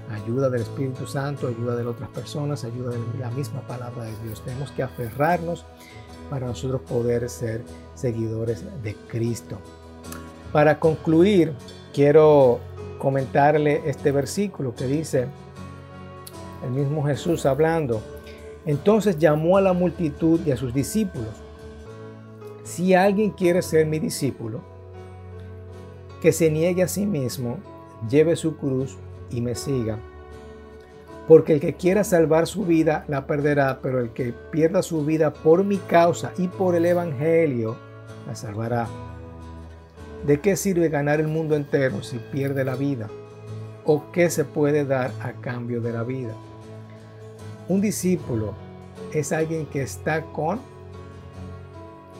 Ayuda 0.09 0.49
del 0.49 0.61
Espíritu 0.61 1.07
Santo, 1.07 1.47
ayuda 1.47 1.75
de 1.75 1.85
otras 1.85 2.09
personas, 2.09 2.63
ayuda 2.63 2.91
de 2.91 3.19
la 3.19 3.31
misma 3.31 3.61
palabra 3.61 4.03
de 4.03 4.15
Dios. 4.23 4.43
Tenemos 4.43 4.71
que 4.71 4.83
aferrarnos 4.83 5.65
para 6.31 6.47
nosotros 6.47 6.79
poder 6.87 7.29
ser 7.29 7.61
seguidores 7.93 8.63
de 8.81 8.95
Cristo. 9.09 9.57
Para 10.53 10.79
concluir, 10.79 11.51
quiero 11.93 12.61
comentarle 12.99 13.81
este 13.85 14.13
versículo 14.13 14.73
que 14.73 14.85
dice, 14.85 15.27
el 16.63 16.71
mismo 16.71 17.03
Jesús 17.03 17.45
hablando, 17.45 18.01
entonces 18.65 19.19
llamó 19.19 19.57
a 19.57 19.61
la 19.61 19.73
multitud 19.73 20.39
y 20.45 20.51
a 20.51 20.57
sus 20.57 20.73
discípulos, 20.73 21.35
si 22.63 22.93
alguien 22.93 23.31
quiere 23.31 23.61
ser 23.61 23.85
mi 23.85 23.99
discípulo, 23.99 24.61
que 26.21 26.31
se 26.31 26.49
niegue 26.49 26.83
a 26.83 26.87
sí 26.87 27.05
mismo, 27.05 27.57
lleve 28.09 28.37
su 28.37 28.55
cruz 28.55 28.95
y 29.29 29.41
me 29.41 29.53
siga. 29.53 29.99
Porque 31.31 31.53
el 31.53 31.61
que 31.61 31.75
quiera 31.75 32.03
salvar 32.03 32.45
su 32.45 32.65
vida 32.65 33.05
la 33.07 33.25
perderá, 33.25 33.79
pero 33.81 34.01
el 34.01 34.09
que 34.09 34.33
pierda 34.51 34.81
su 34.81 35.05
vida 35.05 35.31
por 35.31 35.63
mi 35.63 35.77
causa 35.77 36.33
y 36.37 36.49
por 36.49 36.75
el 36.75 36.85
Evangelio 36.85 37.77
la 38.27 38.35
salvará. 38.35 38.85
¿De 40.27 40.41
qué 40.41 40.57
sirve 40.57 40.89
ganar 40.89 41.21
el 41.21 41.29
mundo 41.29 41.55
entero 41.55 42.03
si 42.03 42.17
pierde 42.17 42.65
la 42.65 42.75
vida? 42.75 43.07
¿O 43.85 44.11
qué 44.11 44.29
se 44.29 44.43
puede 44.43 44.83
dar 44.83 45.11
a 45.21 45.31
cambio 45.39 45.79
de 45.79 45.93
la 45.93 46.03
vida? 46.03 46.33
Un 47.69 47.79
discípulo 47.79 48.53
es 49.13 49.31
alguien 49.31 49.67
que 49.67 49.83
está 49.83 50.23
con, 50.33 50.59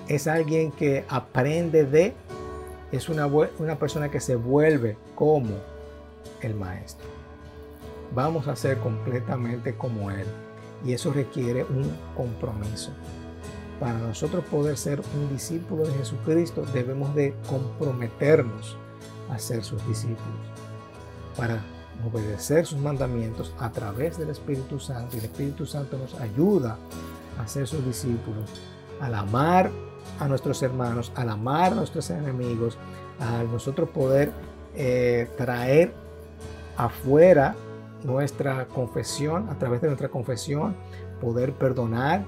es 0.07 0.25
alguien 0.25 0.71
que 0.71 1.03
aprende 1.09 1.83
de, 1.83 2.13
es 2.93 3.09
una, 3.09 3.27
una 3.27 3.77
persona 3.77 4.09
que 4.09 4.21
se 4.21 4.37
vuelve 4.37 4.95
como 5.15 5.55
el 6.41 6.55
maestro. 6.55 7.10
Vamos 8.13 8.47
a 8.47 8.55
ser 8.55 8.77
completamente 8.79 9.75
como 9.75 10.11
Él. 10.11 10.25
Y 10.85 10.93
eso 10.93 11.13
requiere 11.13 11.63
un 11.63 11.91
compromiso 12.15 12.91
para 13.81 13.97
nosotros 13.97 14.45
poder 14.45 14.77
ser 14.77 15.01
un 15.15 15.27
discípulo 15.29 15.87
de 15.87 15.93
Jesucristo, 15.93 16.63
debemos 16.71 17.15
de 17.15 17.33
comprometernos 17.49 18.77
a 19.27 19.39
ser 19.39 19.63
sus 19.63 19.85
discípulos. 19.87 20.39
Para 21.35 21.63
obedecer 22.05 22.67
sus 22.67 22.77
mandamientos 22.77 23.55
a 23.57 23.71
través 23.71 24.19
del 24.19 24.29
Espíritu 24.29 24.79
Santo 24.79 25.15
y 25.15 25.19
el 25.19 25.25
Espíritu 25.25 25.65
Santo 25.65 25.97
nos 25.97 26.13
ayuda 26.21 26.77
a 27.39 27.47
ser 27.47 27.65
sus 27.65 27.83
discípulos, 27.83 28.51
al 28.99 29.15
amar 29.15 29.71
a 30.19 30.27
nuestros 30.27 30.61
hermanos, 30.61 31.11
al 31.15 31.29
amar 31.29 31.71
a 31.71 31.75
nuestros 31.77 32.11
enemigos, 32.11 32.77
a 33.19 33.41
nosotros 33.43 33.89
poder 33.89 34.31
eh, 34.75 35.27
traer 35.37 35.91
afuera 36.77 37.55
nuestra 38.03 38.65
confesión, 38.67 39.49
a 39.49 39.57
través 39.57 39.81
de 39.81 39.87
nuestra 39.87 40.09
confesión, 40.09 40.75
poder 41.19 41.53
perdonar, 41.53 42.25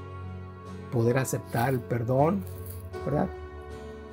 poder 0.91 1.17
aceptar 1.17 1.69
el 1.69 1.79
perdón, 1.79 2.43
¿verdad? 3.05 3.27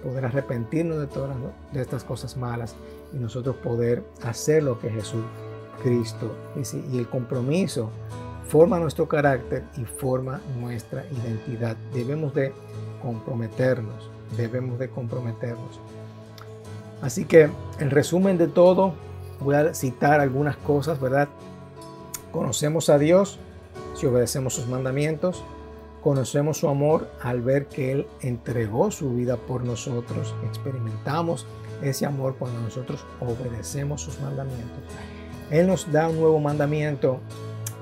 Poder 0.03 0.25
arrepentirnos 0.25 0.99
de 0.99 1.07
todas 1.07 1.37
de 1.73 1.81
estas 1.83 2.05
cosas 2.05 2.37
malas 2.37 2.75
y 3.13 3.19
nosotros 3.19 3.57
poder 3.57 4.03
hacer 4.23 4.63
lo 4.63 4.79
que 4.79 4.91
Jesús 4.91 5.23
Cristo 5.83 6.35
dice. 6.55 6.83
Y 6.91 6.99
el 6.99 7.09
compromiso 7.09 7.91
forma 8.49 8.79
nuestro 8.79 9.09
carácter 9.09 9.65
y 9.77 9.85
forma 9.85 10.41
nuestra 10.59 11.05
identidad. 11.07 11.77
Debemos 11.93 12.35
de 12.35 12.53
comprometernos, 13.03 14.11
debemos 14.37 14.79
de 14.79 14.89
comprometernos. 14.89 15.81
Así 17.03 17.25
que 17.25 17.49
en 17.79 17.91
resumen 17.91 18.39
de 18.39 18.49
todo, 18.49 18.95
voy 19.41 19.55
a 19.55 19.75
citar 19.75 20.21
algunas 20.21 20.57
cosas, 20.57 21.01
¿verdad? 21.01 21.29
Conocemos 22.33 22.89
a 22.91 22.99
Dios 22.99 23.39
si 23.95 24.07
obedecemos 24.07 24.55
sus 24.55 24.67
mandamientos, 24.67 25.43
conocemos 26.03 26.59
su 26.59 26.69
amor 26.69 27.11
al 27.23 27.43
ver 27.43 27.67
que 27.67 27.93
Él 27.93 28.07
entregó 28.21 28.91
su 28.91 29.15
vida 29.15 29.37
por 29.37 29.65
nosotros, 29.65 30.35
experimentamos 30.47 31.47
ese 31.83 32.07
amor 32.07 32.37
cuando 32.39 32.61
nosotros 32.61 33.05
obedecemos 33.21 34.03
sus 34.03 34.21
mandamientos. 34.21 34.79
Él 35.51 35.67
nos 35.67 35.91
da 35.91 36.09
un 36.09 36.21
nuevo 36.21 36.39
mandamiento 36.39 37.21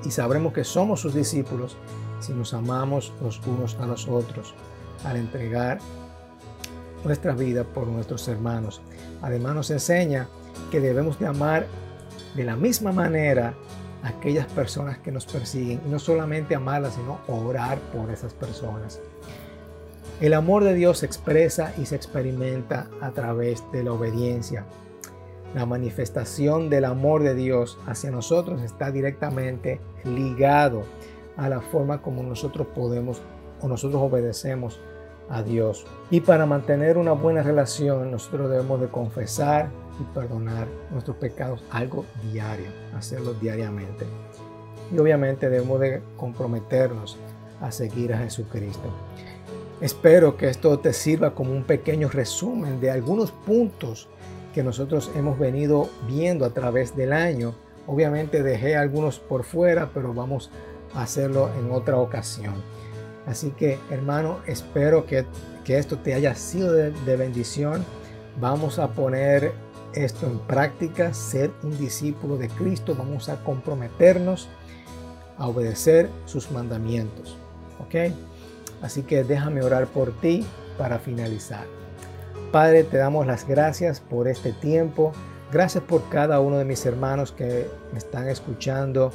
y 0.05 0.11
sabremos 0.11 0.53
que 0.53 0.65
somos 0.65 1.01
sus 1.01 1.15
discípulos 1.15 1.77
si 2.21 2.33
nos 2.33 2.55
amamos 2.55 3.13
los 3.23 3.41
unos 3.47 3.77
a 3.77 3.87
los 3.87 4.09
otros 4.09 4.55
al 5.05 5.17
entregar 5.17 5.79
nuestra 7.05 7.35
vida 7.35 7.65
por 7.65 7.87
nuestros 7.87 8.27
hermanos. 8.29 8.81
Además 9.23 9.55
nos 9.55 9.71
enseña 9.71 10.29
que 10.71 10.81
debemos 10.81 11.19
de 11.19 11.27
amar 11.27 11.67
de 12.35 12.45
la 12.45 12.57
misma 12.57 12.93
manera 12.93 13.55
aquellas 14.03 14.47
personas 14.47 14.99
que 14.99 15.13
nos 15.13 15.27
persiguen 15.27 15.81
y 15.87 15.89
no 15.89 15.99
solamente 15.99 16.55
amarlas, 16.55 16.95
sino 16.95 17.19
orar 17.27 17.79
por 17.93 18.11
esas 18.11 18.33
personas. 18.35 19.01
El 20.21 20.35
amor 20.35 20.65
de 20.65 20.75
Dios 20.75 20.99
se 20.99 21.07
expresa 21.07 21.73
y 21.79 21.87
se 21.87 21.95
experimenta 21.95 22.89
a 23.01 23.11
través 23.13 23.63
de 23.73 23.85
la 23.85 23.93
obediencia. 23.93 24.65
La 25.55 25.65
manifestación 25.65 26.69
del 26.71 26.85
amor 26.85 27.23
de 27.23 27.35
Dios 27.35 27.79
hacia 27.87 28.11
nosotros 28.11 28.63
está 28.63 28.91
directamente 28.91 29.81
ligado 30.05 30.83
a 31.37 31.49
la 31.49 31.61
forma 31.61 32.03
como 32.03 32.23
nosotros 32.23 32.67
podemos 32.75 33.23
o 33.61 33.69
nosotros 33.69 34.03
obedecemos 34.03 34.81
a 35.31 35.43
Dios. 35.43 35.87
Y 36.11 36.21
para 36.21 36.47
mantener 36.47 36.99
una 36.99 37.13
buena 37.13 37.43
relación, 37.43 38.11
nosotros 38.11 38.51
debemos 38.51 38.81
de 38.81 38.89
confesar 38.89 39.71
y 40.01 40.05
perdonar 40.15 40.67
nuestros 40.91 41.17
pecados 41.17 41.63
algo 41.71 42.05
diario, 42.31 42.67
hacerlo 42.95 43.35
diariamente. 43.35 44.07
Y 44.93 44.99
obviamente 44.99 45.49
debemos 45.51 45.81
de 45.81 46.03
comprometernos 46.17 47.19
a 47.61 47.71
seguir 47.71 48.15
a 48.15 48.19
Jesucristo. 48.19 48.91
Espero 49.81 50.37
que 50.37 50.49
esto 50.49 50.79
te 50.79 50.93
sirva 50.93 51.35
como 51.35 51.53
un 51.53 51.65
pequeño 51.65 52.09
resumen 52.09 52.81
de 52.81 52.91
algunos 52.91 53.31
puntos 53.31 54.09
que 54.55 54.63
nosotros 54.63 55.11
hemos 55.15 55.39
venido 55.39 55.89
viendo 56.09 56.45
a 56.45 56.51
través 56.51 56.97
del 56.97 57.13
año. 57.13 57.55
Obviamente 57.87 58.43
dejé 58.43 58.77
algunos 58.77 59.19
por 59.19 59.45
fuera, 59.45 59.91
pero 59.95 60.13
vamos 60.13 60.51
a 60.95 61.03
hacerlo 61.03 61.51
en 61.59 61.71
otra 61.71 61.97
ocasión. 61.99 62.55
Así 63.27 63.51
que 63.51 63.79
hermano, 63.91 64.39
espero 64.47 65.07
que, 65.07 65.27
esto 65.67 65.99
te 65.99 66.15
haya 66.15 66.35
sido 66.35 66.73
de, 66.73 66.93
de 66.93 67.17
bendición. 67.17 67.85
Vamos 68.41 68.79
a 68.79 68.89
poner 68.89 69.53
esto 70.05 70.27
en 70.27 70.39
práctica, 70.39 71.13
ser 71.15 71.51
un 71.63 71.77
discípulo 71.79 72.37
de 72.37 72.49
Cristo. 72.49 72.95
Vamos 72.97 73.29
a 73.29 73.43
comprometernos 73.43 74.49
a 75.37 75.47
obedecer 75.49 76.09
sus 76.27 76.51
mandamientos. 76.51 77.37
¿Ok? 77.81 78.13
Así 78.83 79.03
que 79.03 79.25
déjame 79.25 79.63
orar 79.63 79.87
por 79.87 80.13
ti 80.21 80.47
para 80.77 80.99
finalizar. 80.99 81.67
Padre, 82.53 82.85
te 82.85 82.97
damos 82.97 83.27
las 83.27 83.47
gracias 83.47 84.01
por 84.01 84.29
este 84.29 84.53
tiempo. 84.53 85.13
Gracias 85.53 85.83
por 85.85 86.09
cada 86.09 86.41
uno 86.41 86.59
de 86.59 86.65
mis 86.65 86.85
hermanos 86.87 87.33
que 87.33 87.69
me 87.93 87.99
están 87.99 88.29
escuchando. 88.29 89.13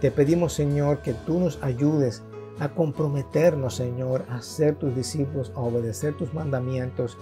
Te 0.00 0.10
pedimos, 0.10 0.52
Señor, 0.52 0.98
que 0.98 1.12
tú 1.12 1.38
nos 1.38 1.62
ayudes 1.62 2.22
a 2.58 2.68
comprometernos, 2.68 3.76
Señor, 3.76 4.24
a 4.28 4.42
ser 4.42 4.76
tus 4.76 4.94
discípulos, 4.94 5.52
a 5.54 5.60
obedecer 5.60 6.16
tus 6.16 6.32
mandamientos, 6.34 7.18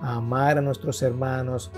a 0.00 0.14
amar 0.16 0.58
a 0.58 0.60
nuestros 0.60 1.02
hermanos, 1.02 1.70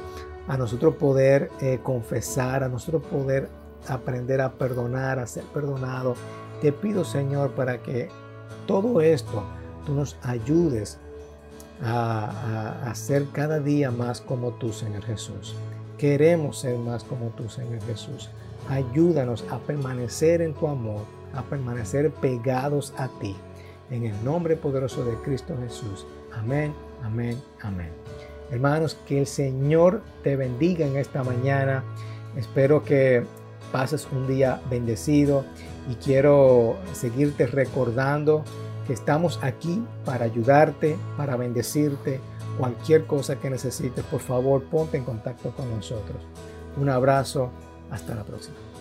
a 0.48 0.56
nosotros 0.56 0.96
poder 0.96 1.50
eh, 1.60 1.80
confesar, 1.82 2.64
a 2.64 2.68
nosotros 2.68 3.02
poder 3.04 3.48
aprender 3.88 4.40
a 4.40 4.52
perdonar, 4.52 5.18
a 5.18 5.26
ser 5.26 5.44
perdonado. 5.44 6.14
Te 6.60 6.72
pido, 6.72 7.04
Señor, 7.04 7.52
para 7.52 7.82
que 7.82 8.08
todo 8.66 9.00
esto 9.00 9.42
tú 9.86 9.94
nos 9.94 10.16
ayudes 10.22 10.98
a, 11.82 12.88
a, 12.88 12.94
ser 12.94 13.26
cada 13.32 13.58
día 13.58 13.90
más 13.90 14.20
como 14.20 14.52
tú, 14.52 14.72
Señor 14.72 15.02
Jesús. 15.04 15.56
Queremos 15.98 16.60
ser 16.60 16.78
más 16.78 17.02
como 17.02 17.30
tú, 17.30 17.48
Señor 17.48 17.82
Jesús. 17.82 18.30
Ayúdanos 18.68 19.44
a 19.50 19.58
permanecer 19.58 20.42
en 20.42 20.54
tu 20.54 20.68
amor 20.68 21.02
a 21.34 21.42
permanecer 21.42 22.10
pegados 22.10 22.92
a 22.96 23.08
ti. 23.20 23.36
En 23.90 24.04
el 24.04 24.24
nombre 24.24 24.56
poderoso 24.56 25.04
de 25.04 25.14
Cristo 25.22 25.56
Jesús. 25.62 26.06
Amén, 26.32 26.74
amén, 27.02 27.40
amén. 27.60 27.90
Hermanos, 28.52 28.98
que 29.08 29.18
el 29.18 29.26
Señor 29.26 30.02
te 30.22 30.36
bendiga 30.36 30.86
en 30.86 30.96
esta 30.98 31.24
mañana. 31.24 31.82
Espero 32.36 32.84
que 32.84 33.24
pases 33.72 34.06
un 34.12 34.26
día 34.26 34.60
bendecido 34.70 35.46
y 35.90 35.94
quiero 35.94 36.76
seguirte 36.92 37.46
recordando 37.46 38.44
que 38.86 38.92
estamos 38.92 39.38
aquí 39.42 39.82
para 40.04 40.26
ayudarte, 40.26 40.98
para 41.16 41.36
bendecirte. 41.36 42.20
Cualquier 42.58 43.06
cosa 43.06 43.40
que 43.40 43.48
necesites, 43.48 44.04
por 44.04 44.20
favor, 44.20 44.62
ponte 44.64 44.98
en 44.98 45.04
contacto 45.04 45.52
con 45.52 45.70
nosotros. 45.74 46.22
Un 46.76 46.90
abrazo, 46.90 47.50
hasta 47.90 48.14
la 48.14 48.22
próxima. 48.22 48.71